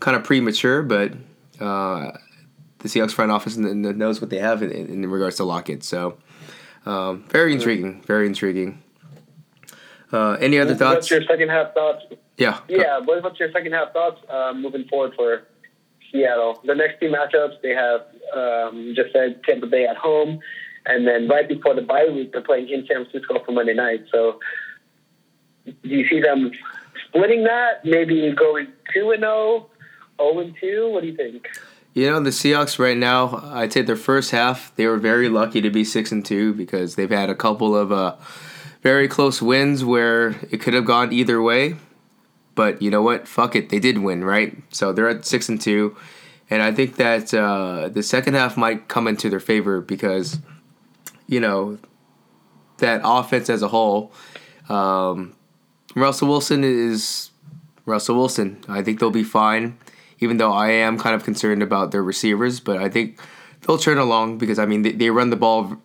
kind 0.00 0.16
of 0.16 0.24
premature, 0.24 0.82
but 0.82 1.12
uh, 1.60 2.10
the 2.80 2.88
Seahawks 2.88 3.12
front 3.12 3.30
office 3.30 3.56
knows 3.56 4.20
what 4.20 4.30
they 4.30 4.38
have 4.38 4.62
in, 4.62 4.70
in 4.72 5.08
regards 5.08 5.36
to 5.36 5.44
Lockett. 5.44 5.84
So 5.84 6.18
um, 6.84 7.24
very 7.28 7.52
intriguing. 7.52 8.02
Very 8.02 8.26
intriguing. 8.26 8.82
Uh, 10.12 10.32
any 10.40 10.58
other 10.58 10.74
thoughts? 10.74 10.96
What's 10.96 11.10
your 11.10 11.22
second 11.22 11.48
half 11.48 11.74
thoughts? 11.74 12.04
Yeah. 12.36 12.60
Yeah. 12.68 12.98
What's 12.98 13.38
your 13.38 13.52
second 13.52 13.72
half 13.72 13.92
thoughts 13.92 14.20
uh, 14.28 14.52
moving 14.54 14.84
forward 14.88 15.12
for 15.14 15.42
Seattle? 16.10 16.60
The 16.64 16.74
next 16.74 17.00
two 17.00 17.08
matchups 17.10 17.60
they 17.62 17.70
have 17.70 18.00
um, 18.34 18.92
just 18.96 19.12
said 19.12 19.42
Tampa 19.44 19.66
Bay 19.66 19.86
at 19.86 19.96
home, 19.96 20.40
and 20.86 21.06
then 21.06 21.28
right 21.28 21.48
before 21.48 21.74
the 21.74 21.82
bye 21.82 22.08
week 22.12 22.32
they're 22.32 22.40
playing 22.42 22.68
in 22.68 22.86
San 22.86 23.04
Francisco 23.04 23.42
for 23.44 23.52
Monday 23.52 23.74
night. 23.74 24.04
So 24.10 24.40
do 25.64 25.74
you 25.82 26.08
see 26.08 26.20
them 26.20 26.50
splitting 27.08 27.44
that? 27.44 27.84
Maybe 27.84 28.32
going 28.32 28.68
two 28.92 29.10
and 29.10 29.20
0, 29.20 29.70
0 30.20 30.38
and 30.40 30.56
two. 30.60 30.90
What 30.90 31.02
do 31.02 31.08
you 31.08 31.16
think? 31.16 31.46
You 31.92 32.08
know 32.08 32.20
the 32.20 32.30
Seahawks 32.30 32.78
right 32.78 32.96
now. 32.96 33.40
I'd 33.52 33.72
say 33.72 33.82
their 33.82 33.96
first 33.96 34.30
half 34.30 34.74
they 34.76 34.86
were 34.86 34.98
very 34.98 35.28
lucky 35.28 35.60
to 35.60 35.70
be 35.70 35.84
six 35.84 36.12
and 36.12 36.24
two 36.24 36.54
because 36.54 36.94
they've 36.94 37.10
had 37.10 37.30
a 37.30 37.34
couple 37.34 37.76
of 37.76 37.90
uh, 37.90 38.14
very 38.82 39.08
close 39.08 39.42
wins 39.42 39.84
where 39.84 40.30
it 40.50 40.60
could 40.60 40.74
have 40.74 40.84
gone 40.84 41.12
either 41.12 41.40
way. 41.40 41.76
But 42.54 42.82
you 42.82 42.90
know 42.90 43.02
what? 43.02 43.28
Fuck 43.28 43.54
it, 43.54 43.68
they 43.68 43.78
did 43.78 43.98
win, 43.98 44.24
right? 44.24 44.56
So 44.70 44.92
they're 44.92 45.08
at 45.08 45.24
six 45.24 45.48
and 45.48 45.60
two, 45.60 45.96
and 46.50 46.62
I 46.62 46.72
think 46.72 46.96
that 46.96 47.32
uh, 47.32 47.88
the 47.88 48.02
second 48.02 48.34
half 48.34 48.56
might 48.56 48.88
come 48.88 49.06
into 49.06 49.30
their 49.30 49.40
favor 49.40 49.80
because 49.80 50.38
you 51.26 51.40
know 51.40 51.78
that 52.78 53.00
offense 53.04 53.48
as 53.48 53.62
a 53.62 53.68
whole. 53.68 54.12
Um, 54.68 55.34
Russell 55.94 56.28
Wilson 56.28 56.64
is 56.64 57.30
Russell 57.86 58.16
Wilson. 58.16 58.62
I 58.68 58.82
think 58.82 59.00
they'll 59.00 59.10
be 59.10 59.24
fine, 59.24 59.78
even 60.18 60.36
though 60.36 60.52
I 60.52 60.70
am 60.70 60.98
kind 60.98 61.14
of 61.14 61.24
concerned 61.24 61.62
about 61.62 61.92
their 61.92 62.02
receivers. 62.02 62.60
But 62.60 62.78
I 62.78 62.88
think 62.88 63.18
they'll 63.62 63.78
turn 63.78 63.98
along 63.98 64.38
because 64.38 64.58
I 64.58 64.66
mean 64.66 64.82
they, 64.82 64.92
they 64.92 65.10
run 65.10 65.30
the 65.30 65.36
ball 65.36 65.76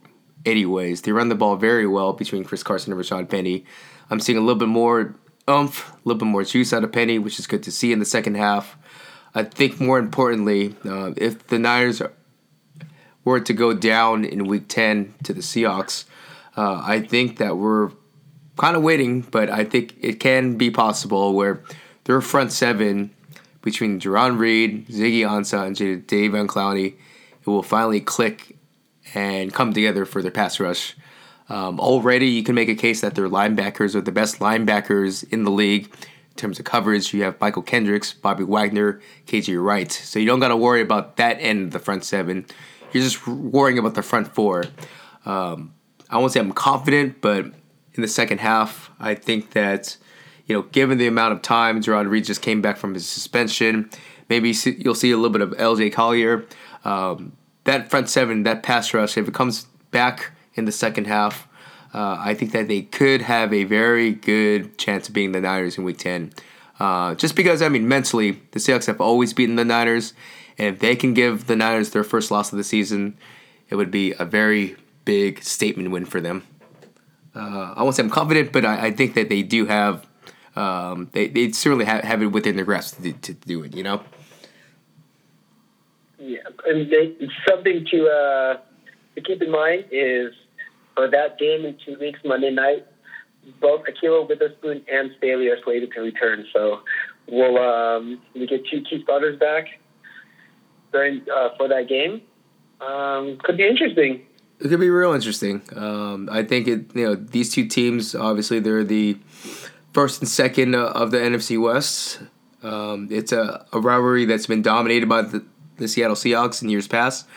anyways. 0.46 1.02
They 1.02 1.12
run 1.12 1.30
the 1.30 1.36
ball 1.36 1.56
very 1.56 1.88
well 1.88 2.14
between 2.14 2.44
Chris 2.44 2.64
Carson 2.64 2.94
and 2.94 3.02
Rashaad 3.02 3.30
Penny. 3.30 3.66
I'm 4.10 4.20
seeing 4.20 4.38
a 4.38 4.42
little 4.42 4.60
bit 4.60 4.68
more 4.68 5.16
oomph, 5.50 5.92
a 5.92 5.98
little 6.06 6.20
bit 6.20 6.26
more 6.26 6.44
juice 6.44 6.74
out 6.74 6.84
of 6.84 6.92
Penny, 6.92 7.20
which 7.20 7.40
is 7.40 7.48
good 7.48 7.64
to 7.64 7.72
see 7.72 7.92
in 7.92 8.00
the 8.00 8.06
second 8.06 8.36
half. 8.36 8.78
I 9.34 9.44
think 9.44 9.80
more 9.80 10.00
importantly, 10.00 10.76
uh, 10.86 11.14
if 11.18 11.48
the 11.48 11.60
Niners 11.60 12.02
were 13.24 13.40
to 13.40 13.54
go 13.54 13.74
down 13.74 14.24
in 14.24 14.46
Week 14.46 14.68
10 14.68 15.16
to 15.24 15.34
the 15.34 15.42
Seahawks, 15.42 16.06
uh, 16.56 16.82
I 16.86 17.02
think 17.02 17.38
that 17.38 17.58
we're 17.58 17.92
kind 18.58 18.78
of 18.78 18.84
waiting, 18.84 19.22
but 19.22 19.50
I 19.50 19.66
think 19.66 19.96
it 20.00 20.20
can 20.20 20.58
be 20.58 20.72
possible 20.72 21.34
where 21.34 21.62
their 22.06 22.22
front 22.22 22.52
seven 22.52 23.12
between 23.62 24.00
Jarran 24.00 24.38
Reed, 24.38 24.88
Ziggy 24.88 25.22
Ansah, 25.22 25.66
and 25.66 25.76
Jadeveon 25.76 26.48
Clowney, 26.48 26.94
it 26.94 27.48
will 27.48 27.64
finally 27.64 28.00
click 28.00 28.55
and 29.16 29.54
come 29.54 29.74
together 29.74 30.06
for 30.06 30.22
their 30.22 30.32
pass 30.32 30.60
rush. 30.60 30.96
Um, 31.50 31.80
already, 31.80 32.28
you 32.28 32.44
can 32.44 32.56
make 32.56 32.70
a 32.70 32.76
case 32.76 33.02
that 33.02 33.16
their 33.16 33.30
linebackers 33.30 33.96
are 33.96 34.02
the 34.02 34.12
best 34.12 34.40
linebackers 34.40 35.28
in 35.32 35.44
the 35.44 35.52
league 35.52 35.86
in 35.86 36.36
terms 36.36 36.60
of 36.60 36.66
coverage. 36.66 37.14
You 37.14 37.24
have 37.24 37.40
Mychal 37.40 37.66
Kendricks, 37.66 38.14
Bobby 38.14 38.44
Wagner, 38.44 39.00
KJ 39.26 39.64
Wright. 39.64 39.92
So 39.92 40.20
you 40.20 40.26
don't 40.26 40.40
got 40.40 40.50
to 40.50 40.58
worry 40.58 40.82
about 40.82 41.18
that 41.18 41.38
end 41.40 41.68
of 41.68 41.72
the 41.72 41.80
front 41.80 42.04
seven. 42.04 42.46
You're 42.92 43.04
just 43.04 43.28
worrying 43.28 43.78
about 43.78 43.96
the 43.96 44.04
front 44.04 44.34
four. 44.34 44.66
Um, 45.26 45.74
I 46.10 46.18
won't 46.18 46.32
say 46.32 46.40
I'm 46.40 46.52
confident, 46.52 47.22
but 47.22 47.46
in 47.96 48.02
the 48.02 48.08
second 48.08 48.40
half. 48.40 48.92
I 49.00 49.16
think 49.16 49.52
that, 49.52 49.98
you 50.46 50.56
know, 50.56 50.64
given 50.64 50.98
the 50.98 51.08
amount 51.08 51.34
of 51.34 51.42
time 51.42 51.82
Jarran 51.82 52.10
Reed 52.10 52.26
just 52.26 52.42
came 52.42 52.62
back 52.62 52.78
from 52.78 52.94
his 52.94 53.08
suspension, 53.08 53.90
maybe 54.30 54.54
you'll 54.78 54.96
see 54.96 55.12
a 55.12 55.18
little 55.18 55.32
bit 55.32 55.42
of 55.42 55.52
LJ 55.52 55.94
Collier. 55.94 56.46
Um, 56.84 57.34
that 57.66 57.90
front 57.90 58.10
seven, 58.10 58.44
that 58.44 58.64
pass 58.64 58.94
rush, 58.94 59.18
if 59.18 59.28
it 59.28 59.34
comes 59.34 59.66
back 59.92 60.32
in 60.56 60.66
the 60.66 60.72
second 60.72 61.06
half, 61.08 61.48
uh, 61.94 62.18
I 62.20 62.34
think 62.34 62.52
that 62.54 62.68
they 62.68 62.82
could 62.82 63.22
have 63.22 63.54
a 63.54 63.64
very 63.64 64.12
good 64.12 64.78
chance 64.78 65.08
of 65.08 65.14
beating 65.14 65.32
the 65.34 65.42
Niners 65.42 65.78
in 65.78 65.84
Week 65.84 65.98
10. 65.98 66.34
Uh, 66.80 67.16
just 67.16 67.36
because, 67.36 67.62
I 67.62 67.70
mean, 67.70 67.88
mentally, 67.88 68.42
the 68.52 68.60
Seahawks 68.60 68.88
have 68.88 69.00
always 69.00 69.34
beaten 69.34 69.56
the 69.56 69.64
Niners, 69.64 70.14
and 70.58 70.74
if 70.76 70.80
they 70.80 70.96
can 70.96 71.14
give 71.14 71.48
the 71.48 71.56
Niners 71.56 71.92
their 71.92 72.04
first 72.04 72.32
loss 72.32 72.52
of 72.52 72.58
the 72.58 72.64
season, 72.64 73.18
it 73.70 73.76
would 73.76 73.92
be 73.92 74.14
a 74.20 74.26
very 74.26 74.76
big 75.06 75.44
statement 75.44 75.92
win 75.92 76.06
for 76.06 76.20
them 76.20 76.44
uh, 77.36 77.74
I 77.76 77.84
won't 77.84 77.96
say 77.96 78.04
I'm 78.04 78.10
confident, 78.10 78.52
but 78.52 78.66
I, 78.66 78.88
I 78.88 78.92
think 78.92 79.14
that 79.16 79.30
they 79.30 79.44
do 79.44 79.66
have, 79.66 80.08
um, 80.56 81.10
they, 81.12 81.28
they 81.28 81.52
certainly 81.52 81.86
have, 81.86 82.04
have 82.04 82.22
it 82.22 82.28
within 82.28 82.56
their 82.56 82.66
grasp 82.66 83.02
to, 83.04 83.12
to 83.14 83.34
do 83.34 83.64
it, 83.64 83.76
you 83.76 83.84
know? 83.84 84.02
Yeah, 86.26 86.40
and 86.66 86.92
they, 86.92 87.16
something 87.48 87.86
to, 87.92 88.08
uh, 88.08 88.58
to 89.16 89.22
keep 89.22 89.42
in 89.42 89.52
mind 89.52 89.86
is 89.92 90.34
for 90.96 91.10
that 91.10 91.38
game 91.38 91.66
in 91.66 91.78
two 91.86 91.98
weeks, 92.00 92.20
Monday 92.26 92.52
night, 92.52 92.86
both 93.62 93.82
Ahkello 93.86 94.28
Witherspoon 94.28 94.84
and 94.92 95.12
Staley 95.18 95.50
are 95.50 95.62
slated 95.64 95.92
to 95.94 96.02
return. 96.02 96.46
So 96.52 96.80
we'll 97.28 97.58
um, 97.60 98.22
we 98.34 98.48
get 98.48 98.64
two 98.72 98.82
key 98.82 99.04
starters 99.04 99.38
back 99.40 99.68
during 100.92 101.22
uh, 101.32 101.50
for 101.58 101.68
that 101.68 101.88
game. 101.88 102.22
Um, 102.82 103.38
could 103.44 103.58
be 103.58 103.68
interesting 103.68 104.26
it 104.60 104.70
could 104.70 104.80
be 104.80 104.90
real 104.90 105.14
interesting. 105.14 105.62
Um, 105.76 106.30
I 106.32 106.44
think 106.44 106.68
it. 106.68 106.96
You 106.96 107.06
know, 107.06 107.16
these 107.16 107.54
two 107.54 107.68
teams 107.68 108.16
obviously 108.16 108.60
they're 108.60 108.84
the 108.84 109.18
first 109.94 110.22
and 110.22 110.30
second 110.30 110.76
of 110.76 111.12
the 111.12 111.18
NFC 111.18 111.62
West. 111.62 112.20
Um, 112.64 113.08
it's 113.12 113.32
a, 113.32 113.66
a 113.74 113.80
rivalry 113.80 114.26
that's 114.26 114.48
been 114.48 114.62
dominated 114.62 115.08
by 115.08 115.22
the, 115.22 115.46
the 115.78 115.88
Seattle 115.88 116.16
Seahawks 116.16 116.62
in 116.62 116.70
years 116.70 116.88
past. 116.88 117.28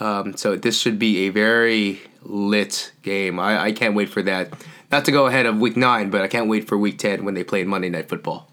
Um, 0.00 0.36
so 0.36 0.56
this 0.56 0.78
should 0.78 0.98
be 0.98 1.26
a 1.26 1.28
very 1.30 2.00
lit 2.22 2.92
game. 3.02 3.38
I, 3.38 3.64
I 3.64 3.72
can't 3.72 3.94
wait 3.94 4.08
for 4.08 4.22
that. 4.22 4.52
Not 4.90 5.04
to 5.06 5.12
go 5.12 5.26
ahead 5.26 5.46
of 5.46 5.58
Week 5.58 5.76
Nine, 5.76 6.10
but 6.10 6.22
I 6.22 6.28
can't 6.28 6.48
wait 6.48 6.68
for 6.68 6.76
Week 6.76 6.98
Ten 6.98 7.24
when 7.24 7.34
they 7.34 7.44
play 7.44 7.62
in 7.62 7.68
Monday 7.68 7.88
Night 7.88 8.08
Football. 8.08 8.50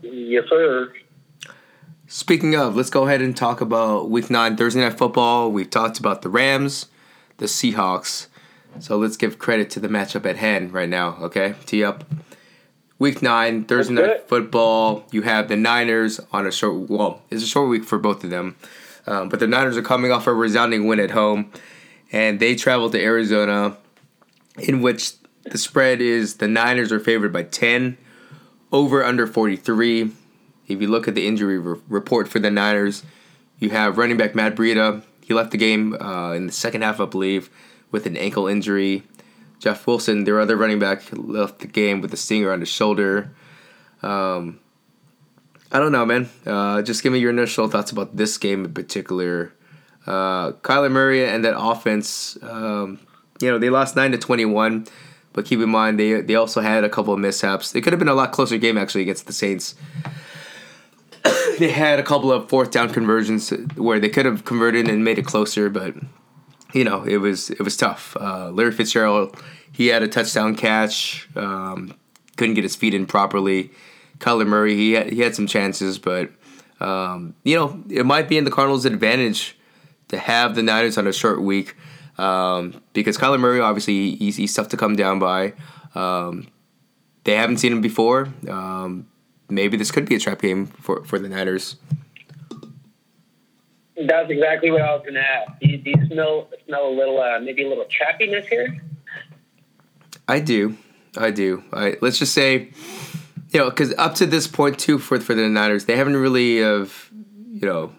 Yes, 0.00 0.44
sir. 0.48 0.92
Speaking 2.06 2.54
of, 2.54 2.76
let's 2.76 2.90
go 2.90 3.06
ahead 3.06 3.20
and 3.20 3.36
talk 3.36 3.60
about 3.60 4.10
Week 4.10 4.30
Nine 4.30 4.56
Thursday 4.56 4.80
Night 4.80 4.96
Football. 4.96 5.50
We've 5.50 5.68
talked 5.68 5.98
about 5.98 6.22
the 6.22 6.28
Rams 6.28 6.86
the 7.38 7.46
Seahawks. 7.46 8.26
So 8.80 8.96
let's 8.96 9.16
give 9.16 9.38
credit 9.38 9.70
to 9.70 9.80
the 9.80 9.88
matchup 9.88 10.26
at 10.26 10.36
hand 10.36 10.72
right 10.72 10.88
now, 10.88 11.16
okay? 11.20 11.54
Tee 11.64 11.82
up. 11.82 12.04
Week 12.98 13.22
nine, 13.22 13.64
Thursday 13.64 13.94
night 13.94 14.28
football. 14.28 15.04
You 15.12 15.22
have 15.22 15.48
the 15.48 15.56
Niners 15.56 16.20
on 16.32 16.46
a 16.46 16.52
short. 16.52 16.90
Well, 16.90 17.22
it's 17.30 17.42
a 17.42 17.46
short 17.46 17.68
week 17.68 17.84
for 17.84 17.98
both 17.98 18.24
of 18.24 18.30
them, 18.30 18.56
um, 19.06 19.28
but 19.28 19.40
the 19.40 19.46
Niners 19.46 19.76
are 19.76 19.82
coming 19.82 20.10
off 20.10 20.26
a 20.26 20.34
resounding 20.34 20.86
win 20.86 20.98
at 20.98 21.12
home, 21.12 21.52
and 22.10 22.40
they 22.40 22.54
travel 22.54 22.90
to 22.90 23.00
Arizona, 23.00 23.76
in 24.58 24.82
which 24.82 25.12
the 25.44 25.58
spread 25.58 26.00
is 26.00 26.36
the 26.36 26.48
Niners 26.48 26.90
are 26.90 27.00
favored 27.00 27.32
by 27.32 27.44
ten, 27.44 27.96
over 28.72 29.04
under 29.04 29.26
forty 29.26 29.56
three. 29.56 30.10
If 30.66 30.82
you 30.82 30.88
look 30.88 31.06
at 31.08 31.14
the 31.14 31.26
injury 31.26 31.58
re- 31.58 31.80
report 31.88 32.28
for 32.28 32.40
the 32.40 32.50
Niners, 32.50 33.04
you 33.58 33.70
have 33.70 33.96
running 33.96 34.16
back 34.16 34.34
Matt 34.34 34.54
Breida 34.56 35.02
he 35.28 35.34
left 35.34 35.50
the 35.50 35.58
game 35.58 35.92
uh, 36.00 36.32
in 36.32 36.46
the 36.46 36.52
second 36.52 36.80
half, 36.80 37.00
I 37.00 37.04
believe, 37.04 37.50
with 37.90 38.06
an 38.06 38.16
ankle 38.16 38.48
injury. 38.48 39.02
Jeff 39.58 39.86
Wilson, 39.86 40.24
their 40.24 40.40
other 40.40 40.56
running 40.56 40.78
back, 40.78 41.02
left 41.12 41.60
the 41.60 41.66
game 41.66 42.00
with 42.00 42.12
a 42.12 42.16
stinger 42.16 42.52
on 42.52 42.60
his 42.60 42.68
shoulder. 42.68 43.30
Um, 44.02 44.60
I 45.70 45.78
don't 45.78 45.92
know, 45.92 46.06
man. 46.06 46.28
Uh, 46.46 46.82
just 46.82 47.02
give 47.02 47.12
me 47.12 47.18
your 47.18 47.30
initial 47.30 47.68
thoughts 47.68 47.90
about 47.90 48.16
this 48.16 48.38
game 48.38 48.64
in 48.64 48.72
particular. 48.72 49.52
Uh, 50.06 50.52
Kyler 50.52 50.90
Murray 50.90 51.26
and 51.26 51.44
that 51.44 51.58
offense, 51.58 52.38
um, 52.42 52.98
you 53.40 53.50
know, 53.50 53.58
they 53.58 53.68
lost 53.68 53.94
9 53.94 54.12
to 54.12 54.18
21, 54.18 54.86
but 55.32 55.44
keep 55.44 55.60
in 55.60 55.68
mind 55.68 55.98
they, 55.98 56.22
they 56.22 56.34
also 56.34 56.60
had 56.60 56.84
a 56.84 56.88
couple 56.88 57.12
of 57.12 57.20
mishaps. 57.20 57.74
It 57.74 57.82
could 57.82 57.92
have 57.92 57.98
been 57.98 58.08
a 58.08 58.14
lot 58.14 58.32
closer 58.32 58.56
game, 58.56 58.78
actually, 58.78 59.02
against 59.02 59.26
the 59.26 59.32
Saints. 59.32 59.74
they 61.58 61.70
had 61.70 61.98
a 61.98 62.02
couple 62.02 62.32
of 62.32 62.48
fourth 62.48 62.70
down 62.70 62.90
conversions 62.90 63.50
where 63.76 64.00
they 64.00 64.08
could 64.08 64.24
have 64.24 64.44
converted 64.44 64.88
and 64.88 65.04
made 65.04 65.18
it 65.18 65.26
closer, 65.26 65.68
but 65.68 65.94
you 66.72 66.84
know 66.84 67.02
it 67.02 67.18
was 67.18 67.50
it 67.50 67.60
was 67.60 67.76
tough. 67.76 68.16
Uh, 68.18 68.50
Larry 68.50 68.72
Fitzgerald 68.72 69.36
he 69.72 69.88
had 69.88 70.02
a 70.02 70.08
touchdown 70.08 70.56
catch, 70.56 71.28
um, 71.36 71.94
couldn't 72.36 72.54
get 72.54 72.64
his 72.64 72.74
feet 72.74 72.94
in 72.94 73.06
properly. 73.06 73.70
Kyler 74.18 74.46
Murray 74.46 74.74
he 74.74 74.92
had, 74.92 75.12
he 75.12 75.20
had 75.20 75.34
some 75.34 75.46
chances, 75.46 75.98
but 75.98 76.30
um, 76.80 77.34
you 77.44 77.56
know 77.56 77.82
it 77.88 78.06
might 78.06 78.28
be 78.28 78.38
in 78.38 78.44
the 78.44 78.50
Cardinals' 78.50 78.84
advantage 78.84 79.56
to 80.08 80.18
have 80.18 80.54
the 80.54 80.62
Niners 80.62 80.98
on 80.98 81.06
a 81.06 81.12
short 81.12 81.42
week 81.42 81.76
um, 82.18 82.82
because 82.92 83.16
Kyler 83.16 83.38
Murray 83.38 83.60
obviously 83.60 84.16
he's, 84.16 84.36
he's 84.36 84.54
tough 84.54 84.68
to 84.68 84.76
come 84.76 84.96
down 84.96 85.18
by. 85.18 85.54
Um, 85.94 86.48
they 87.24 87.34
haven't 87.34 87.58
seen 87.58 87.72
him 87.72 87.80
before. 87.80 88.28
Um, 88.48 89.06
maybe 89.48 89.76
this 89.76 89.90
could 89.90 90.08
be 90.08 90.14
a 90.14 90.18
trap 90.18 90.40
game 90.40 90.66
for, 90.66 91.04
for 91.04 91.18
the 91.18 91.28
Niners. 91.28 91.76
That's 94.06 94.30
exactly 94.30 94.70
what 94.70 94.82
I 94.82 94.94
was 94.94 95.02
going 95.02 95.14
to 95.14 95.20
ask. 95.20 95.58
Do 95.60 95.68
you, 95.68 95.78
do 95.78 95.90
you 95.90 96.06
smell 96.06 96.48
smell 96.66 96.88
a 96.88 96.94
little 96.94 97.20
uh, 97.20 97.40
maybe 97.40 97.64
a 97.64 97.68
little 97.68 97.86
trappiness 97.90 98.46
here? 98.46 98.80
I 100.28 100.40
do, 100.40 100.76
I 101.16 101.30
do. 101.30 101.64
I, 101.72 101.96
let's 102.00 102.18
just 102.18 102.34
say, 102.34 102.70
you 103.50 103.58
know, 103.58 103.70
because 103.70 103.94
up 103.98 104.14
to 104.16 104.26
this 104.26 104.46
point 104.46 104.78
too 104.78 104.98
for 104.98 105.18
for 105.20 105.34
the 105.34 105.48
Niners, 105.48 105.86
they 105.86 105.96
haven't 105.96 106.16
really 106.16 106.62
of, 106.62 107.10
you 107.50 107.66
know, 107.66 107.92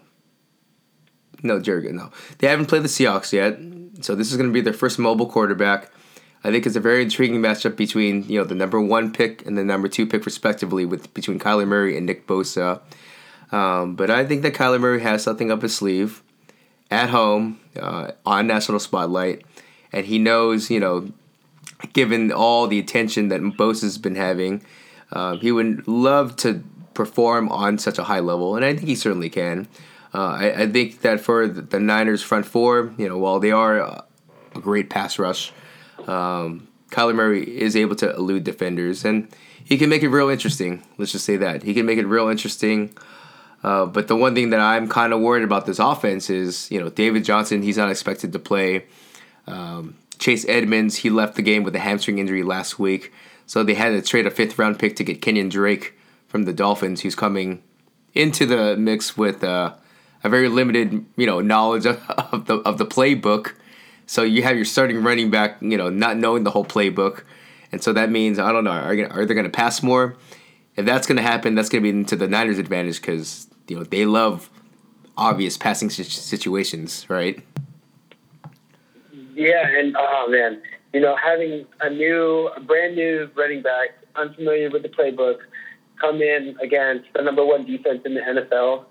no 1.42 1.60
Jurgen, 1.60 1.96
no, 1.96 2.10
they 2.38 2.46
haven't 2.46 2.66
played 2.66 2.82
the 2.82 2.88
Seahawks 2.88 3.32
yet. 3.32 3.58
So 4.02 4.14
this 4.14 4.30
is 4.30 4.36
going 4.36 4.48
to 4.48 4.54
be 4.54 4.60
their 4.60 4.72
first 4.72 4.98
mobile 4.98 5.26
quarterback. 5.26 5.90
I 6.42 6.50
think 6.50 6.66
it's 6.66 6.76
a 6.76 6.80
very 6.80 7.02
intriguing 7.02 7.40
matchup 7.40 7.76
between 7.76 8.26
you 8.28 8.38
know 8.38 8.44
the 8.44 8.54
number 8.54 8.80
one 8.80 9.12
pick 9.12 9.46
and 9.46 9.58
the 9.58 9.64
number 9.64 9.88
two 9.88 10.06
pick 10.06 10.24
respectively, 10.24 10.86
with 10.86 11.12
between 11.12 11.38
Kyler 11.38 11.66
Murray 11.66 11.96
and 11.96 12.06
Nick 12.06 12.26
Bosa. 12.26 12.80
Um, 13.52 13.94
but 13.94 14.10
I 14.10 14.24
think 14.24 14.42
that 14.42 14.54
Kyler 14.54 14.80
Murray 14.80 15.00
has 15.00 15.22
something 15.22 15.50
up 15.50 15.62
his 15.62 15.74
sleeve 15.74 16.22
at 16.90 17.10
home 17.10 17.60
uh, 17.78 18.12
on 18.24 18.46
national 18.46 18.80
spotlight, 18.80 19.42
and 19.92 20.06
he 20.06 20.18
knows 20.18 20.70
you 20.70 20.80
know, 20.80 21.12
given 21.92 22.32
all 22.32 22.66
the 22.66 22.78
attention 22.78 23.28
that 23.28 23.40
Bosa's 23.40 23.98
been 23.98 24.14
having, 24.14 24.62
uh, 25.12 25.36
he 25.36 25.50
would 25.50 25.86
love 25.88 26.36
to 26.36 26.62
perform 26.94 27.48
on 27.48 27.78
such 27.78 27.98
a 27.98 28.04
high 28.04 28.20
level, 28.20 28.56
and 28.56 28.64
I 28.64 28.74
think 28.74 28.86
he 28.86 28.94
certainly 28.94 29.30
can. 29.30 29.68
Uh, 30.12 30.32
I, 30.32 30.62
I, 30.62 30.66
think 30.66 31.02
that 31.02 31.20
for 31.20 31.46
the 31.46 31.78
Niners 31.78 32.20
front 32.20 32.44
four, 32.44 32.92
you 32.98 33.08
know, 33.08 33.16
while 33.16 33.38
they 33.38 33.52
are 33.52 33.78
a 33.78 34.04
great 34.54 34.90
pass 34.90 35.20
rush, 35.20 35.52
um, 36.08 36.66
Kyler 36.90 37.14
Murray 37.14 37.44
is 37.44 37.76
able 37.76 37.94
to 37.96 38.12
elude 38.14 38.42
defenders, 38.42 39.04
and 39.04 39.28
he 39.64 39.78
can 39.78 39.88
make 39.88 40.02
it 40.02 40.08
real 40.08 40.28
interesting. 40.28 40.82
Let's 40.98 41.12
just 41.12 41.24
say 41.24 41.36
that 41.36 41.62
he 41.62 41.74
can 41.74 41.86
make 41.86 41.98
it 41.98 42.06
real 42.06 42.28
interesting. 42.28 42.92
Uh, 43.62 43.86
but 43.86 44.08
the 44.08 44.16
one 44.16 44.34
thing 44.34 44.50
that 44.50 44.60
I'm 44.60 44.88
kind 44.88 45.12
of 45.12 45.20
worried 45.20 45.44
about 45.44 45.66
this 45.66 45.78
offense 45.78 46.30
is, 46.30 46.70
you 46.70 46.80
know, 46.80 46.88
David 46.88 47.24
Johnson. 47.24 47.62
He's 47.62 47.76
not 47.76 47.90
expected 47.90 48.32
to 48.32 48.38
play. 48.38 48.86
Um, 49.46 49.96
Chase 50.18 50.46
Edmonds. 50.48 50.96
He 50.96 51.10
left 51.10 51.34
the 51.34 51.42
game 51.42 51.62
with 51.62 51.74
a 51.74 51.78
hamstring 51.78 52.18
injury 52.18 52.42
last 52.42 52.78
week, 52.78 53.12
so 53.46 53.62
they 53.62 53.74
had 53.74 53.90
to 53.90 54.02
trade 54.02 54.26
a 54.26 54.30
fifth 54.30 54.58
round 54.58 54.78
pick 54.78 54.96
to 54.96 55.04
get 55.04 55.20
Kenyon 55.20 55.48
Drake 55.48 55.94
from 56.28 56.44
the 56.44 56.52
Dolphins, 56.52 57.00
who's 57.00 57.14
coming 57.14 57.62
into 58.14 58.46
the 58.46 58.76
mix 58.76 59.16
with 59.16 59.44
uh, 59.44 59.74
a 60.24 60.28
very 60.28 60.48
limited, 60.48 61.04
you 61.16 61.26
know, 61.26 61.40
knowledge 61.40 61.86
of, 61.86 62.00
of 62.32 62.46
the 62.46 62.56
of 62.58 62.78
the 62.78 62.86
playbook. 62.86 63.54
So 64.06 64.22
you 64.22 64.42
have 64.42 64.56
your 64.56 64.64
starting 64.64 65.02
running 65.02 65.30
back, 65.30 65.58
you 65.60 65.76
know, 65.76 65.88
not 65.88 66.16
knowing 66.16 66.44
the 66.44 66.50
whole 66.50 66.64
playbook, 66.64 67.24
and 67.72 67.82
so 67.82 67.92
that 67.92 68.10
means 68.10 68.38
I 68.38 68.52
don't 68.52 68.64
know, 68.64 68.70
are, 68.70 69.10
are 69.10 69.26
they 69.26 69.34
going 69.34 69.44
to 69.44 69.50
pass 69.50 69.82
more? 69.82 70.16
If 70.76 70.86
that's 70.86 71.06
going 71.06 71.16
to 71.16 71.22
happen, 71.22 71.54
that's 71.54 71.68
going 71.68 71.82
to 71.82 71.92
be 71.92 71.98
into 71.98 72.16
the 72.16 72.26
Niners' 72.26 72.58
advantage 72.58 73.00
because 73.00 73.49
you 73.70 73.76
know 73.76 73.84
they 73.84 74.04
love 74.04 74.50
obvious 75.16 75.56
passing 75.56 75.88
situations, 75.90 77.06
right? 77.08 77.42
Yeah, 79.34 79.66
and 79.66 79.96
oh 79.96 80.26
man, 80.28 80.60
you 80.92 81.00
know, 81.00 81.16
having 81.16 81.64
a 81.80 81.88
new, 81.88 82.50
a 82.56 82.60
brand 82.60 82.96
new 82.96 83.30
running 83.36 83.62
back, 83.62 83.90
unfamiliar 84.16 84.70
with 84.70 84.82
the 84.82 84.88
playbook, 84.88 85.38
come 86.00 86.20
in 86.20 86.56
against 86.60 87.06
the 87.14 87.22
number 87.22 87.44
one 87.44 87.64
defense 87.64 88.02
in 88.04 88.14
the 88.14 88.20
NFL. 88.20 88.86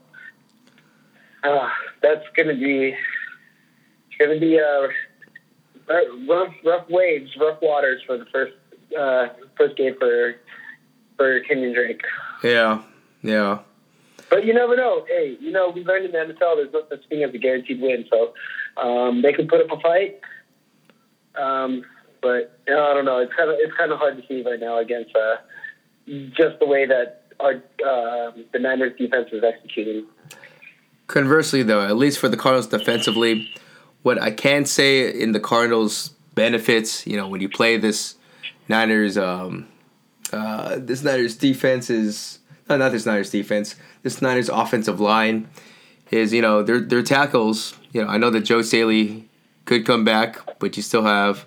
Uh, 1.44 1.70
that's 2.02 2.26
going 2.36 2.48
to 2.48 2.56
be 2.56 2.96
going 4.18 4.34
to 4.34 4.40
be 4.40 4.58
a 4.58 4.88
rough, 6.28 6.54
rough 6.66 6.90
waves, 6.90 7.32
rough 7.40 7.60
waters 7.62 8.02
for 8.06 8.18
the 8.18 8.26
first 8.32 8.54
uh, 8.98 9.28
first 9.58 9.76
game 9.76 9.96
for 10.00 10.36
for 11.18 11.42
Kenyon 11.42 11.74
Drake. 11.74 12.02
Yeah, 12.44 12.82
yeah. 13.22 13.60
But 14.30 14.46
you 14.46 14.54
never 14.54 14.76
know. 14.76 15.06
Hey, 15.08 15.38
you 15.40 15.52
know 15.52 15.70
we 15.70 15.84
learned 15.84 16.06
in 16.06 16.12
the 16.12 16.34
NFL 16.34 16.56
there's 16.58 16.74
no 16.74 16.84
such 16.90 17.08
thing 17.10 17.24
as 17.24 17.34
a 17.34 17.38
guaranteed 17.38 17.82
win, 17.82 18.06
so 18.10 18.34
um, 18.82 19.22
they 19.22 19.34
can 19.34 19.48
put 19.48 19.62
up 19.62 19.78
a 19.78 19.82
fight. 19.82 20.20
Um, 21.36 21.84
but 22.22 22.60
you 22.68 22.74
know, 22.74 22.86
I 22.86 22.94
don't 22.94 23.06
know. 23.06 23.20
It's 23.20 23.34
kind 23.34 23.50
of 23.50 23.56
it's 23.60 23.76
kind 23.76 23.92
of 23.92 24.00
hard 24.00 24.18
to 24.18 24.28
see 24.28 24.44
right 24.44 24.60
now 24.60 24.78
against 24.78 25.16
uh, 25.16 25.38
just 26.08 26.60
the 26.60 26.66
way 26.66 26.86
that 26.86 27.24
our 27.40 27.56
uh, 27.56 28.32
the 28.52 28.60
Niners 28.60 28.98
defense 28.98 29.30
is 29.32 29.44
executing. 29.44 30.06
Conversely, 31.08 31.64
though, 31.64 31.82
at 31.82 31.98
least 31.98 32.20
for 32.20 32.30
the 32.30 32.38
Cardinals 32.38 32.68
defensively, 32.68 33.50
what 34.04 34.22
I 34.22 34.32
can 34.32 34.66
say 34.66 35.10
in 35.12 35.32
the 35.32 35.40
Cardinals' 35.40 36.10
benefits, 36.36 37.08
you 37.08 37.18
know, 37.18 37.28
when 37.28 37.42
you 37.42 37.50
play 37.50 37.78
this 37.78 38.16
Niners, 38.68 39.18
um, 39.18 39.68
uh, 40.32 40.76
this 40.78 41.04
Niners 41.04 41.36
defense 41.36 41.90
is 41.90 42.40
no, 42.70 42.78
not 42.78 42.92
this 42.92 43.06
Niners 43.06 43.32
defense. 43.32 43.76
This 44.04 44.22
Niners 44.22 44.50
offensive 44.50 45.00
line 45.00 45.50
is, 46.12 46.34
you 46.34 46.42
know, 46.42 46.64
their 46.64 46.80
their 46.80 47.04
tackles. 47.04 47.76
You 47.92 48.04
know, 48.04 48.10
I 48.10 48.18
know 48.18 48.30
that 48.30 48.42
Joe 48.42 48.62
Staley 48.62 49.28
could 49.66 49.86
come 49.86 50.04
back, 50.04 50.60
but 50.60 50.78
you 50.78 50.84
still 50.84 51.04
have. 51.04 51.46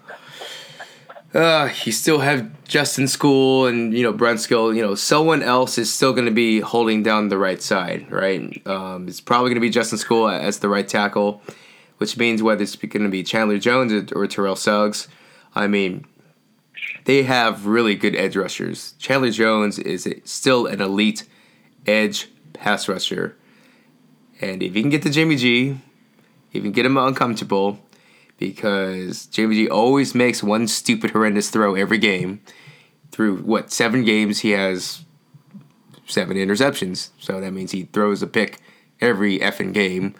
Uh, 1.34 1.70
you 1.84 1.92
still 1.92 2.18
have 2.18 2.50
Justin 2.64 3.06
Skule 3.06 3.66
and 3.66 3.94
you 3.94 4.02
know 4.02 4.12
Brunskill. 4.12 4.76
You 4.76 4.82
know, 4.82 4.94
someone 4.94 5.42
else 5.42 5.78
is 5.78 5.90
still 5.90 6.12
going 6.12 6.26
to 6.26 6.32
be 6.32 6.60
holding 6.60 7.02
down 7.02 7.28
the 7.28 7.38
right 7.38 7.62
side, 7.62 8.10
right? 8.10 8.60
Um, 8.66 9.08
it's 9.08 9.20
probably 9.20 9.48
going 9.48 9.54
to 9.56 9.60
be 9.60 9.70
Justin 9.70 9.98
Skule 9.98 10.30
as 10.30 10.58
the 10.58 10.68
right 10.68 10.86
tackle 10.86 11.42
which 12.02 12.16
means 12.16 12.42
whether 12.42 12.64
it's 12.64 12.74
going 12.74 13.04
to 13.04 13.08
be 13.08 13.22
Chandler 13.22 13.58
Jones 13.58 14.10
or, 14.10 14.26
Terrell 14.26 14.56
Suggs, 14.56 15.06
I 15.54 15.68
mean, 15.68 16.04
they 17.04 17.24
have 17.24 17.66
really 17.66 17.94
good 17.94 18.14
edge 18.14 18.36
rushers. 18.36 18.94
Chandler 18.98 19.30
Jones 19.30 19.78
is 19.78 20.08
still 20.24 20.66
an 20.66 20.80
elite 20.80 21.24
edge 21.86 22.28
pass 22.52 22.88
rusher. 22.88 23.36
And 24.40 24.62
if 24.62 24.74
you 24.74 24.82
can 24.82 24.90
get 24.90 25.02
to 25.02 25.10
Jimmy 25.10 25.36
G, 25.36 25.78
you 26.52 26.60
can 26.60 26.72
get 26.72 26.86
him 26.86 26.96
uncomfortable 26.96 27.78
because 28.38 29.26
Jimmy 29.26 29.54
G 29.54 29.68
always 29.68 30.14
makes 30.14 30.42
one 30.42 30.68
stupid, 30.68 31.10
horrendous 31.10 31.50
throw 31.50 31.74
every 31.74 31.98
game. 31.98 32.40
Through 33.10 33.38
what, 33.38 33.70
seven 33.72 34.04
games, 34.04 34.40
he 34.40 34.50
has 34.50 35.04
seven 36.06 36.36
interceptions. 36.36 37.10
So 37.18 37.40
that 37.40 37.52
means 37.52 37.72
he 37.72 37.84
throws 37.84 38.22
a 38.22 38.26
pick 38.26 38.60
every 39.00 39.38
effing 39.38 39.72
game. 39.72 40.14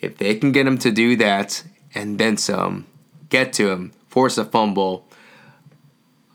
If 0.00 0.18
they 0.18 0.34
can 0.36 0.52
get 0.52 0.66
him 0.66 0.78
to 0.78 0.90
do 0.90 1.16
that 1.16 1.62
and 1.94 2.18
then 2.18 2.36
some, 2.36 2.86
get 3.28 3.52
to 3.54 3.70
him, 3.70 3.92
force 4.08 4.38
a 4.38 4.44
fumble, 4.44 5.06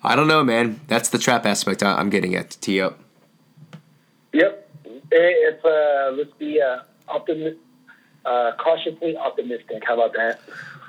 I 0.07 0.15
don't 0.15 0.27
know, 0.27 0.43
man. 0.43 0.79
That's 0.87 1.09
the 1.09 1.17
trap 1.17 1.45
aspect 1.45 1.83
I'm 1.83 2.09
getting 2.09 2.35
at 2.35 2.49
to 2.51 2.59
tee 2.59 2.81
up. 2.81 2.99
Yep. 4.33 4.69
It's, 5.11 5.65
uh, 5.65 6.13
let's 6.17 6.31
be 6.39 6.61
uh, 6.61 6.79
optimi- 7.07 7.57
uh, 8.25 8.51
cautiously 8.57 9.17
optimistic. 9.17 9.83
How 9.85 9.95
about 9.95 10.13
that? 10.13 10.39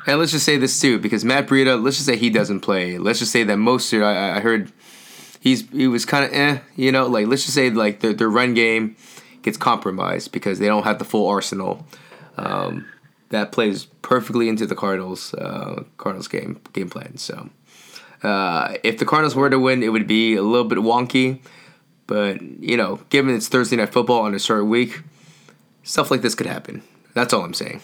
And 0.07 0.19
let's 0.19 0.33
just 0.33 0.45
say 0.45 0.57
this 0.57 0.81
too, 0.81 0.99
because 0.99 1.25
Matt 1.25 1.49
Breida, 1.49 1.83
let's 1.83 1.97
just 1.97 2.07
say 2.07 2.17
he 2.17 2.31
doesn't 2.31 2.61
play. 2.61 2.97
Let's 2.99 3.19
just 3.19 3.33
say 3.33 3.43
that 3.45 3.57
most, 3.57 3.93
I, 3.93 4.37
I 4.37 4.41
heard 4.41 4.73
he's 5.41 5.69
he 5.71 5.89
was 5.89 6.05
kind 6.05 6.25
of 6.25 6.33
eh, 6.33 6.59
you 6.77 6.93
know, 6.93 7.07
like 7.07 7.27
let's 7.27 7.43
just 7.43 7.55
say 7.55 7.71
like 7.71 8.01
their 8.01 8.13
their 8.13 8.31
run 8.31 8.55
game 8.55 8.97
gets 9.43 9.57
compromised 9.57 10.33
because 10.33 10.59
they 10.59 10.67
don't 10.67 10.85
have 10.85 10.99
the 10.99 11.05
full 11.05 11.29
arsenal. 11.29 11.87
Um, 12.37 12.87
that 13.31 13.53
plays 13.53 13.87
perfectly 14.03 14.49
into 14.49 14.67
the 14.67 14.75
Cardinals 14.75 15.35
uh, 15.35 15.83
Cardinals 15.97 16.29
game 16.29 16.61
game 16.73 16.89
plan. 16.89 17.17
So 17.17 17.51
uh, 18.23 18.77
if 18.83 18.99
the 18.99 19.05
Cardinals 19.05 19.35
were 19.35 19.51
to 19.51 19.59
win, 19.59 19.83
it 19.83 19.89
would 19.89 20.07
be 20.07 20.35
a 20.35 20.43
little 20.43 20.67
bit 20.67 20.79
wonky. 20.79 21.41
But 22.07 22.41
you 22.43 22.77
know, 22.77 23.01
given 23.11 23.35
it's 23.35 23.49
Thursday 23.49 23.77
night 23.77 23.93
football 23.93 24.23
on 24.23 24.35
a 24.35 24.39
short 24.39 24.67
week, 24.67 25.03
stuff 25.83 26.11
like 26.11 26.23
this 26.23 26.35
could 26.35 26.47
happen. 26.47 26.83
That's 27.15 27.33
all 27.33 27.43
I'm 27.43 27.55
saying. 27.55 27.81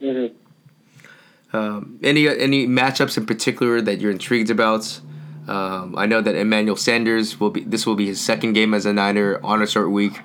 Mm-hmm. 0.00 1.56
Um, 1.56 1.98
any 2.02 2.28
any 2.28 2.66
matchups 2.66 3.16
in 3.16 3.26
particular 3.26 3.80
that 3.80 4.00
you're 4.00 4.10
intrigued 4.10 4.50
about? 4.50 5.00
Um, 5.48 5.96
I 5.96 6.06
know 6.06 6.20
that 6.20 6.34
Emmanuel 6.34 6.76
Sanders 6.76 7.40
will 7.40 7.50
be. 7.50 7.62
This 7.62 7.86
will 7.86 7.96
be 7.96 8.06
his 8.06 8.20
second 8.20 8.52
game 8.52 8.74
as 8.74 8.86
a 8.86 8.92
Niner 8.92 9.40
on 9.42 9.62
a 9.62 9.66
short 9.66 9.90
week. 9.90 10.20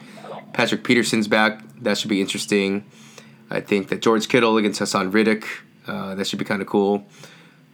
Patrick 0.53 0.83
Peterson's 0.83 1.27
back. 1.27 1.61
That 1.81 1.97
should 1.97 2.09
be 2.09 2.21
interesting. 2.21 2.85
I 3.49 3.61
think 3.61 3.89
that 3.89 4.01
George 4.01 4.27
Kittle 4.27 4.57
against 4.57 4.81
Haason 4.81 5.13
Reddick. 5.13 5.47
Uh, 5.85 6.15
that 6.15 6.27
should 6.27 6.39
be 6.39 6.45
kind 6.45 6.61
of 6.61 6.67
cool. 6.67 7.05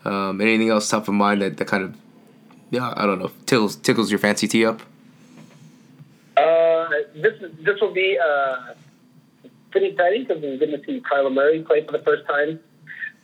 Um, 0.05 0.41
anything 0.41 0.69
else 0.69 0.89
top 0.89 1.07
of 1.07 1.13
mind 1.13 1.41
that, 1.41 1.57
that 1.57 1.67
kind 1.67 1.83
of, 1.83 1.95
yeah, 2.69 2.93
I 2.95 3.05
don't 3.05 3.19
know, 3.19 3.31
tickles 3.45 3.75
tickles 3.75 4.11
your 4.11 4.19
fancy 4.19 4.47
tee 4.47 4.65
up? 4.65 4.81
Uh, 6.35 6.89
this 7.15 7.33
this 7.61 7.79
will 7.79 7.93
be 7.93 8.17
uh, 8.17 8.73
pretty 9.71 9.87
exciting 9.87 10.23
because 10.23 10.41
we're 10.41 10.57
going 10.57 10.71
to 10.71 10.83
see 10.85 11.01
Kyler 11.01 11.33
Murray 11.33 11.61
play 11.63 11.85
for 11.85 11.91
the 11.91 11.99
first 11.99 12.25
time. 12.27 12.59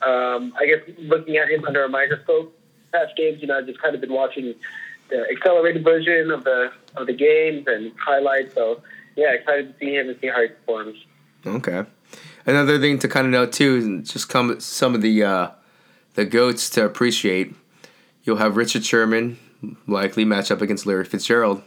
Um, 0.01 0.53
I 0.57 0.65
guess 0.65 0.79
looking 0.99 1.37
at 1.37 1.49
him 1.49 1.65
under 1.65 1.83
a 1.83 1.89
microscope, 1.89 2.57
past 2.93 3.15
games, 3.17 3.41
you 3.41 3.47
know, 3.47 3.57
I've 3.57 3.65
just 3.65 3.81
kind 3.81 3.95
of 3.95 4.01
been 4.01 4.13
watching 4.13 4.55
the 5.09 5.25
accelerated 5.31 5.83
version 5.83 6.31
of 6.31 6.43
the 6.43 6.71
of 6.95 7.07
the 7.07 7.13
games 7.13 7.65
and 7.67 7.91
highlights. 7.99 8.53
So 8.55 8.81
yeah, 9.15 9.33
excited 9.33 9.73
to 9.73 9.79
see 9.79 9.95
him 9.95 10.09
and 10.09 10.19
see 10.19 10.27
how 10.27 10.41
he 10.41 10.47
performs. 10.49 10.97
Okay. 11.45 11.83
Another 12.45 12.79
thing 12.79 12.99
to 12.99 13.07
kind 13.07 13.27
of 13.27 13.31
note 13.31 13.51
too 13.51 13.99
is 14.01 14.09
just 14.09 14.29
come 14.29 14.59
some 14.59 14.95
of 14.95 15.01
the 15.01 15.23
uh, 15.23 15.49
the 16.15 16.25
goats 16.25 16.69
to 16.71 16.85
appreciate. 16.85 17.55
You'll 18.23 18.37
have 18.37 18.57
Richard 18.57 18.85
Sherman 18.85 19.37
likely 19.87 20.25
match 20.25 20.51
up 20.51 20.61
against 20.61 20.85
Larry 20.85 21.05
Fitzgerald. 21.05 21.63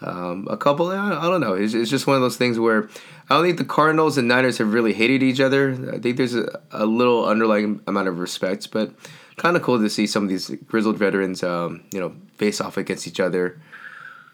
Um, 0.00 0.48
a 0.50 0.56
couple, 0.56 0.88
I 0.88 1.22
don't 1.22 1.40
know. 1.40 1.54
It's, 1.54 1.74
it's, 1.74 1.90
just 1.90 2.08
one 2.08 2.16
of 2.16 2.22
those 2.22 2.36
things 2.36 2.58
where 2.58 2.88
I 3.30 3.36
don't 3.36 3.44
think 3.44 3.58
the 3.58 3.64
Cardinals 3.64 4.18
and 4.18 4.26
Niners 4.26 4.58
have 4.58 4.72
really 4.72 4.92
hated 4.92 5.22
each 5.22 5.38
other. 5.38 5.72
I 5.92 5.98
think 6.00 6.16
there's 6.16 6.34
a, 6.34 6.60
a 6.72 6.86
little 6.86 7.24
underlying 7.24 7.80
amount 7.86 8.08
of 8.08 8.18
respect, 8.18 8.72
but 8.72 8.92
kind 9.36 9.56
of 9.56 9.62
cool 9.62 9.78
to 9.78 9.88
see 9.88 10.08
some 10.08 10.24
of 10.24 10.28
these 10.28 10.50
grizzled 10.66 10.98
veterans, 10.98 11.44
um, 11.44 11.84
you 11.92 12.00
know, 12.00 12.14
face 12.36 12.60
off 12.60 12.76
against 12.76 13.06
each 13.06 13.20
other. 13.20 13.60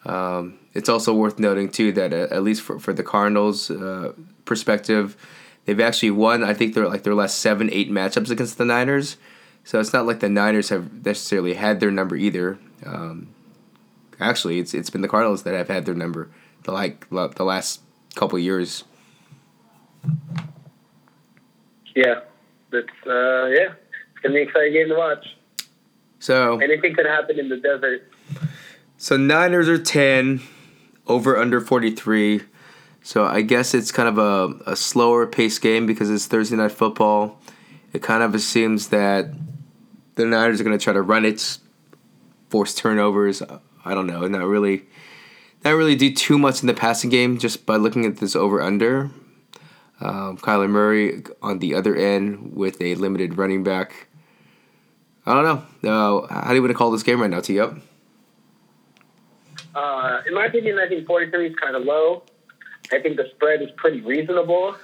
Um, 0.07 0.59
it's 0.72 0.88
also 0.88 1.12
worth 1.12 1.38
noting 1.38 1.68
too 1.68 1.92
that 1.92 2.14
uh, 2.14 2.29
at 2.31 2.42
least 2.42 2.62
for, 2.62 2.79
for 2.79 2.94
the 2.94 3.03
Cardinals' 3.03 3.70
uh, 3.70 4.12
perspective, 4.46 5.16
they've 5.69 5.81
actually 5.81 6.11
won. 6.11 6.43
I 6.43 6.55
think 6.55 6.73
they're 6.73 6.89
like 6.89 7.03
their 7.03 7.15
last 7.15 7.41
seven, 7.41 7.69
eight 7.71 7.91
matchups 7.91 8.31
against 8.31 8.57
the 8.57 8.65
Niners. 8.65 9.19
So 9.65 9.79
it's 9.79 9.93
not 9.93 10.07
like 10.07 10.21
the 10.21 10.31
Niners 10.31 10.71
have 10.71 11.05
necessarily 11.05 11.53
had 11.53 11.79
their 11.79 11.91
number 11.91 12.17
either. 12.17 12.59
Um, 12.87 13.29
actually, 14.19 14.61
it's 14.61 14.73
it's 14.73 14.89
been 14.89 15.03
the 15.03 15.09
Cardinals 15.09 15.43
that 15.43 15.53
have 15.53 15.69
had 15.69 15.85
their 15.85 15.95
number 15.95 16.31
the 16.63 16.73
like 16.73 17.07
the 17.11 17.45
last 17.45 17.83
couple 18.15 18.39
years. 18.39 18.85
Yeah, 21.95 22.21
it's 22.73 22.89
uh, 23.07 23.47
yeah, 23.47 23.75
it's 23.75 24.23
gonna 24.23 24.35
be 24.35 24.43
an 24.43 24.49
exciting 24.49 24.73
game 24.73 24.89
to 24.89 24.95
watch. 24.97 25.37
So 26.19 26.59
anything 26.61 26.95
could 26.95 27.05
happen 27.05 27.39
in 27.39 27.51
the 27.51 27.59
desert. 27.59 28.11
So 28.97 29.19
Niners 29.19 29.69
are 29.69 29.77
ten, 29.77 30.41
over 31.07 31.37
under 31.37 31.61
forty 31.61 31.91
three. 31.95 32.41
So 33.03 33.25
I 33.25 33.43
guess 33.43 33.75
it's 33.75 33.91
kind 33.91 34.09
of 34.09 34.19
a, 34.19 34.73
a 34.73 34.77
slower 34.77 35.27
pace 35.27 35.59
game 35.59 35.87
because 35.87 36.11
it's 36.11 36.27
Thursday 36.27 36.57
night 36.57 36.73
football. 36.73 37.41
It 37.93 38.03
kind 38.03 38.23
of 38.23 38.35
assumes 38.35 38.89
that 38.89 39.31
the 40.17 40.27
Niners 40.27 40.61
are 40.61 40.65
going 40.65 40.79
to 40.79 40.83
try 40.83 40.93
to 40.93 41.03
run 41.03 41.25
it, 41.25 41.59
force 42.51 42.75
turnovers. 42.75 43.43
I 43.85 43.95
don't 43.95 44.07
know, 44.07 44.27
not 44.27 44.47
really, 44.47 44.83
not 45.65 45.71
really 45.71 45.97
do 45.97 46.13
too 46.13 46.39
much 46.39 46.61
in 46.61 46.67
the 46.67 46.75
passing 46.75 47.09
game 47.09 47.39
just 47.39 47.65
by 47.65 47.77
looking 47.77 48.05
at 48.05 48.19
this 48.19 48.37
over 48.37 48.61
under. 48.61 49.11
Um, 50.01 50.39
Kyler 50.39 50.69
Murray 50.69 51.25
on 51.43 51.59
the 51.59 51.75
other 51.75 51.97
end 51.97 52.55
with 52.55 52.81
a 52.81 52.95
limited 52.97 53.37
running 53.39 53.65
back. 53.65 54.09
I 55.27 55.35
don't 55.35 55.45
know. 55.45 55.63
Uh, 55.91 56.27
how 56.43 56.49
do 56.49 56.55
you 56.55 56.63
want 56.63 56.71
to 56.71 56.79
call 56.79 56.91
this 56.91 57.03
game 57.03 57.21
right 57.21 57.31
now, 57.31 57.41
T? 57.41 57.59
Uh, 57.61 57.73
in 60.27 60.35
my 60.35 60.47
opinion, 60.47 60.79
I 60.79 60.89
think 60.89 61.07
43 61.07 61.49
is 61.49 61.57
kind 61.57 61.77
of 61.77 61.85
low. 61.85 62.23
I 62.92 63.01
think 63.01 63.16
the 63.16 63.27
spread 63.35 63.62
is 63.62 63.70
pretty 63.77 64.01
reasonable. 64.01 64.77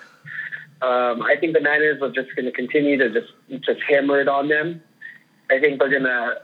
Um, 0.82 1.22
I 1.22 1.36
think 1.40 1.54
the 1.54 1.60
Niners 1.60 2.02
are 2.02 2.10
just 2.10 2.34
going 2.36 2.46
to 2.46 2.52
continue 2.52 2.98
to 2.98 3.08
just 3.10 3.32
just 3.64 3.80
hammer 3.88 4.20
it 4.20 4.28
on 4.28 4.48
them. 4.48 4.82
I 5.50 5.58
think 5.60 5.78
they're 5.78 5.90
gonna 5.90 6.36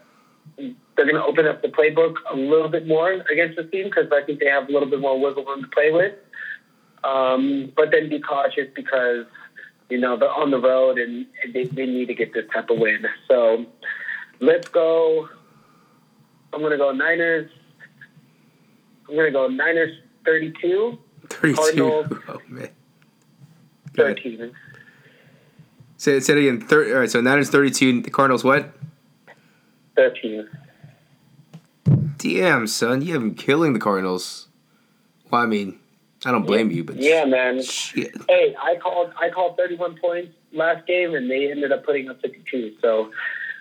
they're 0.56 1.06
gonna 1.06 1.24
open 1.24 1.46
up 1.46 1.62
the 1.62 1.68
playbook 1.68 2.16
a 2.30 2.36
little 2.36 2.68
bit 2.68 2.86
more 2.86 3.12
against 3.12 3.56
the 3.56 3.64
team 3.64 3.84
because 3.84 4.06
I 4.12 4.22
think 4.22 4.40
they 4.40 4.46
have 4.46 4.68
a 4.68 4.72
little 4.72 4.88
bit 4.88 5.00
more 5.00 5.18
wiggle 5.20 5.44
room 5.44 5.62
to 5.62 5.68
play 5.68 5.90
with. 5.90 6.14
Um, 7.02 7.72
but 7.76 7.90
then 7.90 8.08
be 8.08 8.20
cautious 8.20 8.68
because 8.74 9.26
you 9.88 9.98
know 9.98 10.16
they're 10.16 10.30
on 10.30 10.50
the 10.50 10.60
road 10.60 10.98
and 10.98 11.26
they, 11.52 11.64
they 11.64 11.86
need 11.86 12.06
to 12.06 12.14
get 12.14 12.32
this 12.32 12.44
type 12.52 12.70
of 12.70 12.78
win. 12.78 13.06
So 13.28 13.66
let's 14.40 14.68
go. 14.68 15.28
I'm 16.52 16.62
gonna 16.62 16.78
go 16.78 16.92
Niners. 16.92 17.50
I'm 19.08 19.16
gonna 19.16 19.30
go 19.30 19.48
Niners 19.48 19.96
32. 20.24 20.98
32. 21.30 21.54
Cardinals 21.54 22.06
oh 22.28 22.40
man. 22.48 22.68
13. 23.96 24.52
Say, 25.96 26.20
say 26.20 26.32
it 26.32 26.38
again. 26.38 26.60
Thir- 26.60 26.94
all 26.94 27.00
right, 27.00 27.10
so 27.10 27.20
Niners 27.20 27.50
32. 27.50 28.02
The 28.02 28.10
Cardinals 28.10 28.44
what? 28.44 28.72
13. 29.96 30.48
Damn, 32.16 32.66
son, 32.66 33.02
you 33.02 33.14
have 33.14 33.22
been 33.22 33.34
killing 33.34 33.72
the 33.72 33.78
Cardinals. 33.78 34.48
Well, 35.30 35.42
I 35.42 35.46
mean, 35.46 35.78
I 36.24 36.32
don't 36.32 36.46
blame 36.46 36.70
yeah. 36.70 36.76
you, 36.76 36.84
but 36.84 36.96
yeah, 36.96 37.24
man. 37.24 37.62
Shit. 37.62 38.14
Hey, 38.28 38.54
I 38.60 38.76
called 38.76 39.12
I 39.18 39.30
called 39.30 39.56
31 39.56 39.98
points 39.98 40.34
last 40.52 40.86
game, 40.86 41.14
and 41.14 41.30
they 41.30 41.50
ended 41.50 41.72
up 41.72 41.84
putting 41.84 42.08
up 42.10 42.20
52. 42.20 42.76
So 42.80 43.10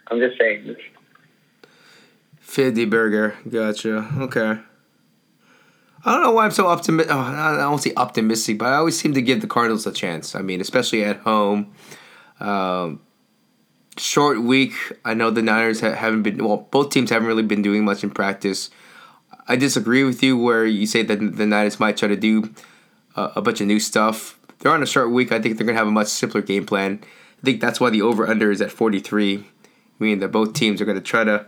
I'm 0.08 0.20
just 0.20 0.38
saying. 0.38 0.76
50 2.40 2.86
burger, 2.86 3.36
gotcha. 3.48 4.10
Okay. 4.18 4.60
I 6.10 6.14
don't 6.14 6.24
know 6.24 6.32
why 6.32 6.46
I'm 6.46 6.52
so 6.52 6.66
optimistic. 6.66 7.14
Oh, 7.14 7.20
I 7.20 7.56
don't 7.58 7.78
say 7.78 7.94
optimistic, 7.96 8.58
but 8.58 8.70
I 8.70 8.78
always 8.78 9.00
seem 9.00 9.14
to 9.14 9.22
give 9.22 9.42
the 9.42 9.48
Cardinals 9.48 9.86
a 9.86 9.92
chance. 9.92 10.34
I 10.34 10.42
mean, 10.42 10.60
especially 10.60 11.04
at 11.04 11.18
home. 11.18 11.72
Um, 12.40 13.02
short 13.96 14.42
week. 14.42 14.74
I 15.06 15.14
know 15.14 15.30
the 15.30 15.44
Niners 15.44 15.82
haven't 15.82 16.24
been 16.24 16.44
well. 16.44 16.68
Both 16.72 16.90
teams 16.90 17.12
haven't 17.12 17.28
really 17.28 17.44
been 17.44 17.62
doing 17.62 17.86
much 17.86 18.04
in 18.04 18.10
practice. 18.10 18.72
I 19.48 19.56
disagree 19.56 20.04
with 20.04 20.24
you 20.24 20.36
where 20.36 20.66
you 20.66 20.88
say 20.88 21.04
that 21.04 21.18
the 21.38 21.46
Niners 21.46 21.80
might 21.80 21.98
try 21.98 22.08
to 22.08 22.16
do 22.16 22.56
a, 23.16 23.34
a 23.36 23.42
bunch 23.44 23.62
of 23.62 23.68
new 23.68 23.80
stuff. 23.80 24.40
They're 24.58 24.72
on 24.72 24.82
a 24.82 24.88
short 24.88 25.12
week. 25.12 25.32
I 25.32 25.40
think 25.40 25.58
they're 25.58 25.68
gonna 25.68 25.78
have 25.78 25.88
a 25.88 25.92
much 25.92 26.08
simpler 26.08 26.42
game 26.42 26.66
plan. 26.66 27.02
I 27.04 27.46
think 27.46 27.62
that's 27.62 27.80
why 27.80 27.92
the 27.92 28.02
over 28.02 28.28
under 28.28 28.50
is 28.50 28.62
at 28.62 28.72
43, 28.72 29.46
meaning 30.00 30.20
that 30.22 30.30
both 30.30 30.54
teams 30.54 30.82
are 30.82 30.86
gonna 30.86 31.02
try 31.02 31.24
to 31.24 31.46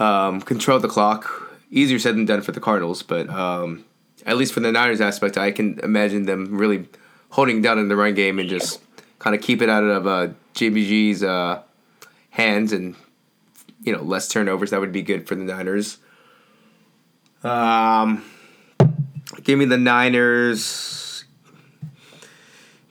um, 0.00 0.40
control 0.40 0.80
the 0.80 0.88
clock. 0.88 1.47
Easier 1.70 1.98
said 1.98 2.16
than 2.16 2.24
done 2.24 2.40
for 2.40 2.52
the 2.52 2.60
Cardinals, 2.60 3.02
but 3.02 3.28
um, 3.28 3.84
at 4.24 4.36
least 4.36 4.52
for 4.52 4.60
the 4.60 4.72
Niners 4.72 5.00
aspect, 5.00 5.36
I 5.36 5.50
can 5.50 5.78
imagine 5.80 6.24
them 6.24 6.56
really 6.56 6.88
holding 7.30 7.60
down 7.60 7.78
in 7.78 7.88
the 7.88 7.96
run 7.96 8.14
game 8.14 8.38
and 8.38 8.48
just 8.48 8.80
kind 9.18 9.36
of 9.36 9.42
keep 9.42 9.60
it 9.60 9.68
out 9.68 9.84
of 9.84 10.06
uh, 10.06 10.28
JBG's 10.54 11.22
uh, 11.22 11.62
hands 12.30 12.72
and 12.72 12.94
you 13.82 13.92
know 13.92 14.02
less 14.02 14.28
turnovers. 14.28 14.70
That 14.70 14.80
would 14.80 14.92
be 14.92 15.02
good 15.02 15.28
for 15.28 15.34
the 15.34 15.44
Niners. 15.44 15.98
Um, 17.42 18.24
give 19.42 19.58
me 19.58 19.64
the 19.64 19.78
Niners. 19.78 21.24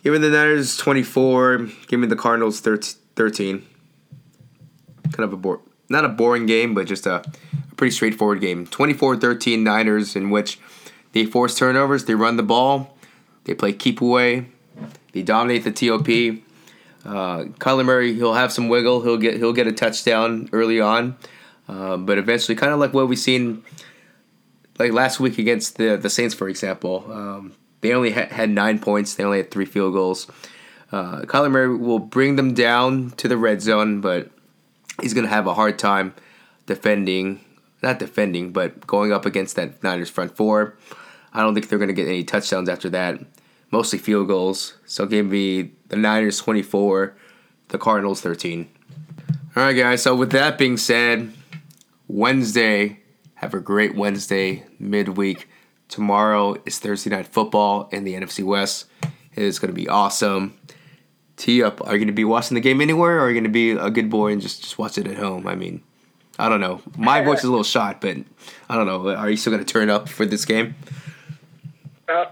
Give 0.03 0.13
me 0.13 0.19
the 0.19 0.29
Niners 0.29 0.77
twenty 0.77 1.03
four. 1.03 1.67
Give 1.87 1.99
me 1.99 2.07
the 2.07 2.15
Cardinals 2.15 2.59
13. 2.59 3.65
Kind 5.11 5.33
of 5.33 5.33
a 5.33 5.57
not 5.89 6.05
a 6.05 6.09
boring 6.09 6.45
game, 6.45 6.73
but 6.73 6.85
just 6.85 7.05
a 7.05 7.23
pretty 7.77 7.91
straightforward 7.91 8.41
game. 8.41 8.67
24-13 8.67 9.61
Niners 9.61 10.15
in 10.15 10.29
which 10.29 10.59
they 11.13 11.25
force 11.25 11.55
turnovers, 11.55 12.05
they 12.05 12.15
run 12.15 12.35
the 12.35 12.43
ball, 12.43 12.97
they 13.45 13.53
play 13.53 13.71
keep 13.71 14.01
away, 14.01 14.47
they 15.13 15.21
dominate 15.21 15.63
the 15.63 15.71
TOP. 15.71 16.43
Uh, 17.05 17.45
Kyler 17.59 17.85
Murray, 17.85 18.13
he'll 18.13 18.33
have 18.33 18.51
some 18.51 18.67
wiggle. 18.67 19.01
He'll 19.01 19.17
get 19.17 19.37
he'll 19.37 19.53
get 19.53 19.65
a 19.65 19.71
touchdown 19.71 20.49
early 20.51 20.81
on, 20.81 21.15
uh, 21.69 21.95
but 21.95 22.17
eventually, 22.17 22.55
kind 22.55 22.73
of 22.73 22.79
like 22.79 22.93
what 22.93 23.07
we've 23.07 23.17
seen, 23.17 23.63
like 24.77 24.91
last 24.91 25.19
week 25.19 25.37
against 25.37 25.77
the 25.77 25.95
the 25.95 26.09
Saints, 26.09 26.35
for 26.35 26.49
example. 26.49 27.09
Um, 27.09 27.53
they 27.79 27.93
only 27.93 28.11
ha- 28.11 28.27
had 28.29 28.49
nine 28.49 28.79
points. 28.79 29.15
They 29.15 29.23
only 29.23 29.37
had 29.37 29.51
three 29.51 29.65
field 29.65 29.93
goals. 29.93 30.27
Uh, 30.91 31.21
Kyler 31.21 31.49
Murray 31.49 31.75
will 31.77 31.99
bring 31.99 32.35
them 32.35 32.53
down 32.53 33.11
to 33.11 33.27
the 33.29 33.37
red 33.37 33.61
zone, 33.61 34.01
but 34.01 34.29
he's 35.01 35.13
gonna 35.13 35.27
have 35.29 35.47
a 35.47 35.53
hard 35.53 35.79
time 35.79 36.13
defending. 36.65 37.39
Not 37.88 38.00
defending, 38.00 38.52
but 38.52 38.86
going 38.86 39.13
up 39.13 39.26
against 39.26 39.56
that 39.56 39.82
Niners 39.82 40.10
front 40.10 40.36
four. 40.36 40.78
I 41.32 41.41
don't 41.41 41.54
think 41.54 41.69
they're 41.69 41.80
gonna 41.80 41.93
get 41.93 42.10
any 42.10 42.26
touchdowns 42.26 42.67
after 42.67 42.89
that 42.89 43.21
mostly 43.71 43.97
field 43.97 44.28
goals. 44.28 44.73
So 44.86 45.06
give 45.06 45.28
me 45.28 45.71
the 45.88 45.95
Niners 45.95 46.38
24, 46.39 47.15
the 47.70 47.78
Cardinals 47.78 48.20
13. 48.20 48.68
All 49.55 49.64
right, 49.64 49.74
guys. 49.74 50.03
So 50.03 50.16
with 50.16 50.32
that 50.32 50.57
being 50.57 50.76
said, 50.76 51.32
Wednesday, 52.09 52.99
have 53.36 53.53
a 53.53 53.59
great 53.61 53.95
Wednesday 53.95 54.66
midweek. 54.80 55.47
Tomorrow 55.88 56.57
is 56.66 56.80
Thursday 56.80 57.09
night 57.09 57.28
football 57.28 57.88
in 57.91 58.03
the 58.03 58.16
NFC 58.16 58.43
West. 58.43 58.86
It 59.01 59.43
is 59.43 59.59
going 59.59 59.74
to 59.74 59.80
be 59.80 59.88
awesome. 59.88 60.57
Tee 61.38 61.64
up. 61.64 61.82
Are 61.82 61.93
you 61.93 61.99
going 61.99 62.07
to 62.07 62.14
be 62.14 62.26
watching 62.26 62.55
the 62.55 62.61
game 62.61 62.82
anywhere, 62.82 63.20
or 63.20 63.22
are 63.22 63.30
you 63.30 63.36
going 63.36 63.43
to 63.45 63.49
be 63.49 63.72
a 63.72 63.89
good 63.89 64.09
boy 64.09 64.34
and 64.34 64.41
just 64.41 64.61
just 64.61 64.78
watch 64.78 64.97
it 64.97 65.07
at 65.07 65.18
home? 65.18 65.47
I 65.47 65.55
mean, 65.55 65.84
I 66.39 66.49
don't 66.49 66.61
know. 66.61 66.81
My 66.97 67.21
voice 67.21 67.39
is 67.39 67.45
a 67.45 67.49
little 67.49 67.63
shot, 67.63 68.01
but 68.01 68.17
I 68.69 68.75
don't 68.75 68.85
know. 68.85 69.09
Are 69.09 69.29
you 69.29 69.38
still 69.38 69.51
going 69.51 69.63
to 69.63 69.71
turn 69.71 69.89
up 69.89 70.07
for 70.07 70.25
this 70.25 70.45
game? 70.45 70.75
Uh, 72.07 72.25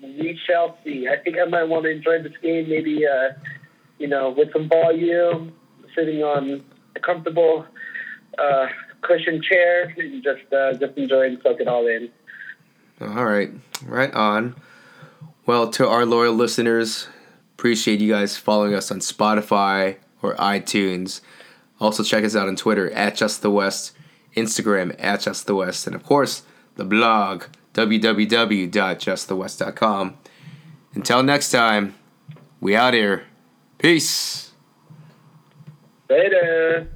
we 0.00 0.38
shall 0.46 0.78
see. 0.84 1.08
I 1.08 1.16
think 1.22 1.36
I 1.38 1.48
might 1.48 1.64
want 1.64 1.84
to 1.84 1.90
enjoy 1.90 2.22
this 2.22 2.32
game, 2.42 2.68
maybe, 2.68 3.06
uh, 3.06 3.30
you 3.98 4.08
know, 4.08 4.30
with 4.30 4.52
some 4.52 4.68
volume, 4.68 5.52
sitting 5.94 6.22
on 6.22 6.64
a 6.96 7.00
comfortable 7.00 7.64
uh, 8.38 8.66
cushion 9.02 9.42
chair, 9.42 9.94
and 9.96 10.22
just 10.22 10.52
uh, 10.52 10.72
just 10.74 10.96
enjoy 10.96 11.26
and 11.26 11.38
soak 11.42 11.60
it 11.60 11.68
all 11.68 11.86
in. 11.86 12.10
All 13.00 13.24
right, 13.24 13.50
right 13.84 14.12
on. 14.12 14.56
Well, 15.46 15.70
to 15.70 15.88
our 15.88 16.04
loyal 16.04 16.34
listeners, 16.34 17.08
appreciate 17.56 18.00
you 18.00 18.12
guys 18.12 18.36
following 18.36 18.74
us 18.74 18.90
on 18.90 19.00
Spotify 19.00 19.96
or 20.22 20.34
iTunes. 20.36 21.20
Also, 21.80 22.02
check 22.02 22.24
us 22.24 22.34
out 22.36 22.48
on 22.48 22.56
Twitter 22.56 22.90
at 22.90 23.16
Just 23.16 23.42
the 23.42 23.50
West, 23.50 23.92
Instagram 24.36 24.94
at 24.98 25.20
Just 25.20 25.46
the 25.46 25.54
West, 25.54 25.86
and 25.86 25.94
of 25.96 26.02
course, 26.04 26.42
the 26.76 26.84
blog 26.84 27.44
www.justthewest.com. 27.74 30.16
Until 30.94 31.22
next 31.22 31.50
time, 31.50 31.94
We 32.60 32.76
out 32.76 32.92
here. 32.92 33.24
Peace. 33.78 34.50
Later. 36.10 36.90